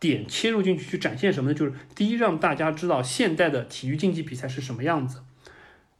[0.00, 1.54] 点切入进去去展现什么呢？
[1.54, 5.20] 就是第一，让大家知道现代的体育竞技比赛是什么样子，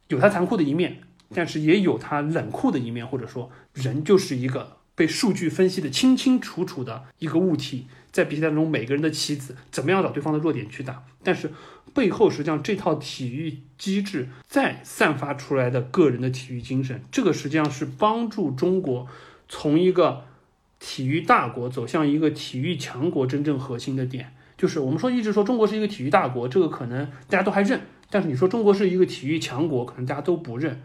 [0.09, 1.01] 有它残酷的一面，
[1.33, 11.51] 但是也有它冷酷的一面，或者说人就是一个被数据分析的清清楚楚的一个物体，在比赛当中每个人的棋子怎么样找对方的弱点去打，但是
[11.93, 19.07] 背后实际上这套体育机制再散发出来的个人的体育精神，这个实际上是帮助中国
[19.49, 20.25] 从一个
[20.87, 27.81] 体育大国走向一个体育强国真正核心的点，就是我们说一直说中国是一个体育大国，这个可能大家都还认，
[28.11, 30.79] 但是你说中国是一个体育强国，可能大家都不认。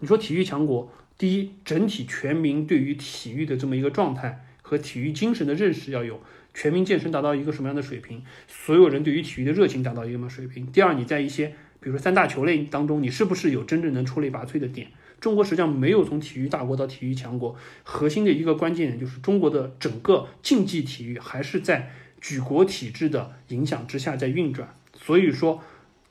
[0.00, 6.20] 你说体育强国，第一，整体全民对于体育的这么一个状态和体育精神的认识要有，
[6.52, 10.66] 全民健身达到一个什么样的水平，所有人对于体育的热情达到一个什么水平。
[10.66, 11.46] 第二，你在一些
[11.80, 14.88] 比如说三大球类当中，你是不是有真正能出类拔萃的点？
[15.20, 21.90] 中国实际上没有从体育大国到体育强国，核心的一个关键点就是中国的整个竞技体育还是在
[22.20, 24.74] 举国体制的影响之下在运转。
[24.94, 25.62] 所以说，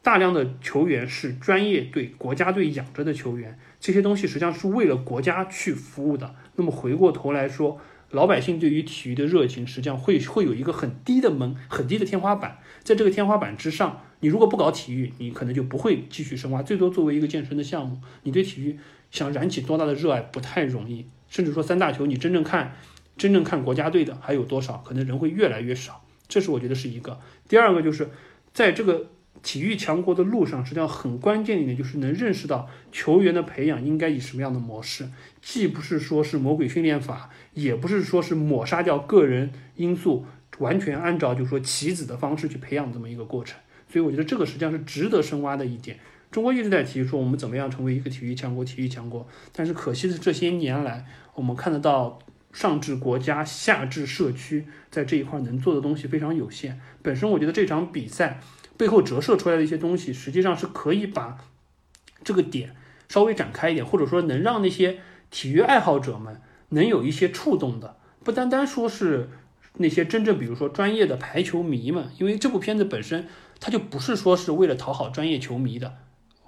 [0.02, 6.36] 大量的球员是专业队、国家队养着的球员，这些东西实际上是为了国家去服务的。
[6.56, 7.80] 那么回过头来说，
[8.12, 18.78] 老百姓对于体育的热情实际上会会有一个很低的门、很低的天花板，在这个天花板之上，你如果不搞体育，你可能就不会继续深挖，最多作为一个健身的项目，你对体育。
[19.12, 22.76] 想燃起多大的热爱不太容易，甚至说三大球，你真正看，
[23.18, 24.84] 真正看国家队的还有多少？
[24.86, 26.06] 可能人会越来越少。
[26.28, 27.20] 这是我觉得是一个。
[27.48, 28.08] 第二个就是，
[28.54, 29.08] 在这个
[29.42, 35.10] 体育强国的路上，实际上很关键一点就是能认识到球员的培养应该以什么样的模式，
[35.42, 40.28] 既不是说是魔鬼训练法，也不是说是抹杀掉个人因素，
[40.60, 43.60] 完全按照就是说棋子的方式去培养这么一个过程。
[43.92, 45.98] 所以我觉得这个实际上是值得深挖的一点。
[46.32, 49.28] 中国一直在提出我们怎么样成为一个体育强国，体育强国。
[49.52, 52.20] 但是可惜的这些年来，我们看得到
[52.54, 56.80] 上至国家，下至社区，在这一块能做的东西非常有限。
[57.02, 58.40] 本身我觉得这场比赛
[58.78, 61.38] 背后折射出来的一些东西，实际上是可以把
[62.24, 62.76] 这个点
[63.08, 65.00] 稍微展开一点，或者说能让那些
[65.32, 69.30] 体育爱好者们能有一些触动的，不单单说是
[69.78, 73.28] 那些真正比如说专业的排球迷们，因为这部片子本身
[73.60, 75.98] 他就不是说是为了讨好专业球迷的。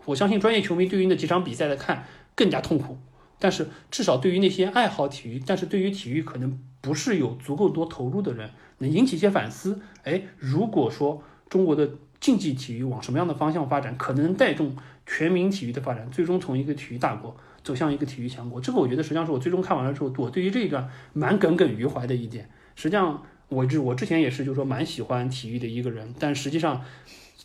[0.05, 2.05] 我相信专业球迷对于那几场比赛的看
[2.35, 2.97] 更加痛苦，
[3.37, 8.49] 但是至少对于那些爱好体育，但是对于体育可能不是有足够多投入的人，
[8.79, 9.79] 能引起一些反思。
[10.03, 11.89] 哎，如果说中国的
[12.19, 18.59] 竞技体育往什么样的方向发展，可能带动全民体育的发展，最终从一个体育大国走向一个体育强国。
[18.59, 22.49] 这个我觉得实际上是我最终看完了之后，我对于这一段蛮耿耿于怀的一点。
[22.75, 26.83] 实际上，我之我之前也是就是说蛮喜欢体育的一个人，但实际上。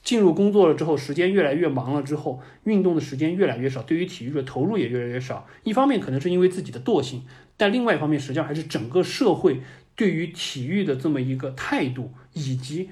[0.04, 5.48] 进入工作了之后，时间越来越忙了之后，运动的时间越来越少，对于体育的投入也越来越少。
[5.64, 7.24] 一方面可能是因为自己的惰性，
[7.56, 9.62] 但另外一方面实际上还是整个社会
[9.96, 12.90] 对于体育的这么一个态度，以及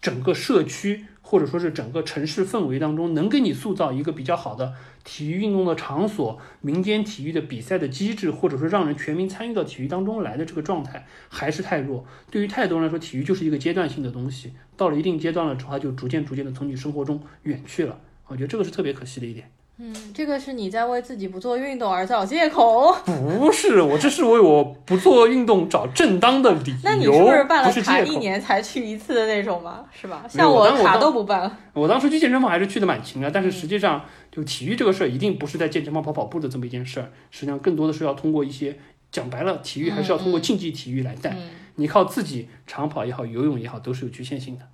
[0.00, 1.04] 整个社区。
[1.28, 4.72] 或者说是整个城市氛围当中，能给你塑造一个比较好的
[5.02, 12.06] 体育运动的场所、民间体育的比赛的机制，或者说让人全民参与到体育当中来的这个状态，还是太弱。
[12.30, 17.98] 对于太多人来说，体育就是一个阶段性的东西，到了一定阶段了之后，它就逐渐逐渐的从你生活中远去了。
[18.28, 19.50] 我觉得这个是特别可惜的一点。
[19.78, 22.96] 嗯，这个是你在为自己不做运动而找借口？
[23.04, 26.78] 不是，我这是为我不做运动找正当的理由。
[26.82, 29.84] 那你是不是办了卡一年才去一次的那种吗？
[29.92, 30.24] 是吧？
[30.26, 31.54] 像我卡都不办。
[31.74, 34.02] 我当时去健身房还是去的蛮勤的，但是实际上
[34.32, 37.12] 就体育这个事儿，一定不是在健身房跑跑步的这么一件事儿。
[37.30, 38.78] 实际上更多的是要通过一些
[39.12, 41.36] 讲白了，体育还是要通过竞技体育来带。
[41.74, 44.64] 你靠自己长跑也好，游泳也好，都是有局限性的。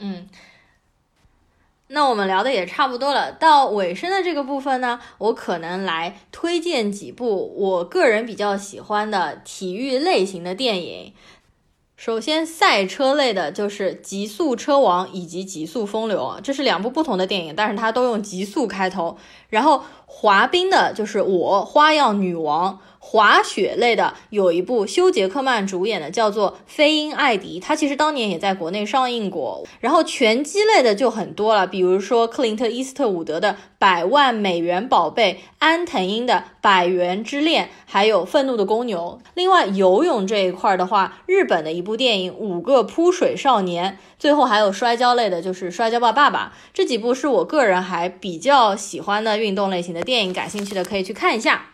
[0.00, 0.26] 嗯。
[1.92, 11.12] 那我们聊的也差不多了，到尾声的这个部分呢，我可能来推荐几部我个人比较喜欢的体育类型的电影。
[11.96, 19.18] 首先，赛车类的就是《极速车王》以及《极速风流》，这是两部不同的电影，但是它都用“极速”开头。
[19.48, 22.78] 然后，滑冰的就是我花样女王。
[23.02, 29.66] 滑雪类的有一部休·杰克曼主演的，叫做《飞鹰艾迪》，它其实当年也在国内上映过。
[29.80, 39.18] 然后拳击类的就很多了，比如说克林特·伊斯特伍德的《百万美元宝贝》，安藤英的《百元之恋》，还有《愤怒的公牛》。
[39.34, 46.52] 另外游泳这一块的话，日本的一部电影《五个扑水少年》，最后还有摔跤类的，就是《摔跤吧，爸爸》。
[46.74, 51.69] 这几部是我个人还比较喜欢的运动类型的电影，感兴趣的可以去看一下。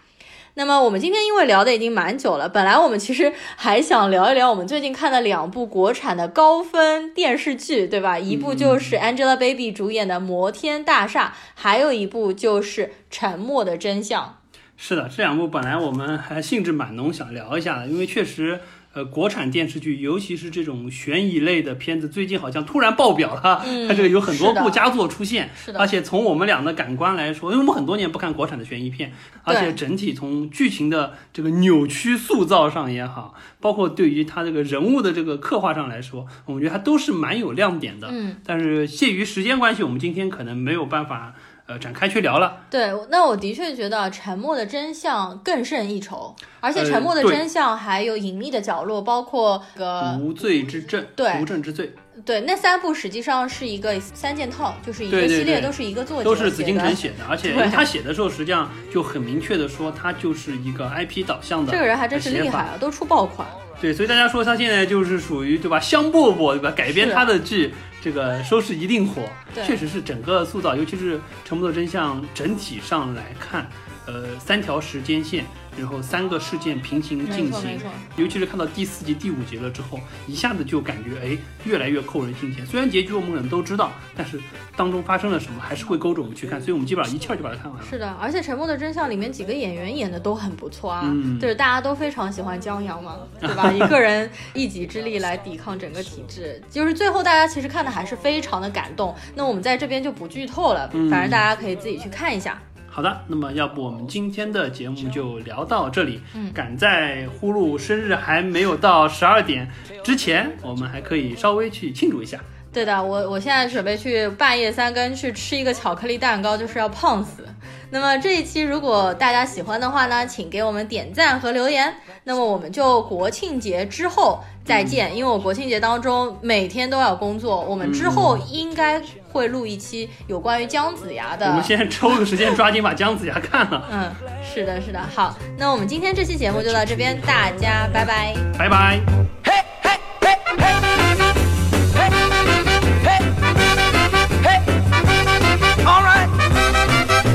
[0.59, 8.19] 那么我们今天因为聊的已经蛮久了，本来我们其实还想聊一聊我们最近看的两部国产的高分电视剧，对吧？
[8.19, 14.39] 一部就是 Angelababy 主演的《摩天大厦》，还有一部就是《沉默的真相》。
[14.79, 18.61] 是的，这两部本来我们还兴致蛮浓，想聊一下的，因为确实。
[18.97, 23.63] 呃，国产电视剧，尤其是这种悬疑类的片子，最近好像突然爆表了。
[23.87, 38.09] 它这个有很多部佳作出现，是的而且从我们俩的感官来说，因为我们很多年不看国产的悬疑片，而且整体从剧情的这个扭曲塑造上也好，包括对于他这个人物的这个刻画上来说，我觉得它都是蛮有亮点的。
[38.11, 41.35] 嗯，但是限于时间关系，我们今天可能没有办法。
[41.67, 42.65] 呃展开去聊了。
[42.71, 51.93] 对，那我的确觉得《沉默的真相》更胜一筹，而且《呃沉默的真相》还有隐秘的角落，包括个无罪之证，对无证之罪，
[52.25, 61.73] 对那三部实际上是一个三件套，就是一个系列，对都是一个作者都是紫禁写的城写的，而且 他写的时候，实际上就很明确的说，他就是一个 IP 导向的。
[61.73, 62.61] 这个人还真是厉害。
[62.61, 63.47] 啊，都出爆款。
[63.79, 66.71] 对，所以大家说他现在就是属于对吧，香饽饽对吧？
[66.71, 67.75] 改编他的剧，
[68.07, 69.29] 这个收视一定火。
[69.67, 73.69] 确实是整个塑造，尤其是《沉默的真相》整体上来看，
[74.07, 75.45] 呃，三条时间线，
[75.77, 77.79] 然后三个事件平行进行，
[78.17, 82.65] 尤其是看到第四集、第五集了之后，一下子就感觉哎，越来越扣人心弦。
[82.67, 84.41] 虽然结局我们可能都知道，但是
[84.77, 87.87] 当中发生了什么，还是会勾着我们去看，所以我们基本上一气儿就把它看完了。
[87.89, 93.71] 是的，而且《沉默的真相》里面几个演员演的都很不错啊，嗯就是大家都非常喜欢江阳嘛， 对吧？
[93.73, 99.15] 一个人一己之力来抵抗整个体制，就是最后大家其实看的还是非常的感动。
[99.35, 102.61] 那我们在这边就不剧透了，嗯反正大家可以自己去看一下。
[102.97, 106.19] 好的，那么要不我们今天的节目就聊到这里。
[106.33, 109.71] 嗯赶在呼噜生日还没有到十二点
[110.03, 112.41] 之前，我们还可以稍微去庆祝一下。
[112.73, 117.45] 对的，我我现在准备去半夜三更去吃一个巧克力蛋糕，就是要胖死。
[117.91, 121.95] 那么这一期如果大家喜欢的话呢，请给我们点赞和留言。
[122.25, 129.01] 那么我们就国庆节之后再见，因为我国庆节当中每天都要工作，我们之后应该
[129.31, 131.47] 会录一期有关于姜子牙的。
[131.47, 133.87] 我们现在抽个时间，抓紧把姜子牙看了。
[133.93, 135.01] 嗯，是的，是的。
[135.15, 138.35] 好，那我们今天这期节目就到这边，大家拜拜。
[138.59, 139.01] 拜拜。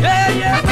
[0.01, 0.70] Yeah, yeah.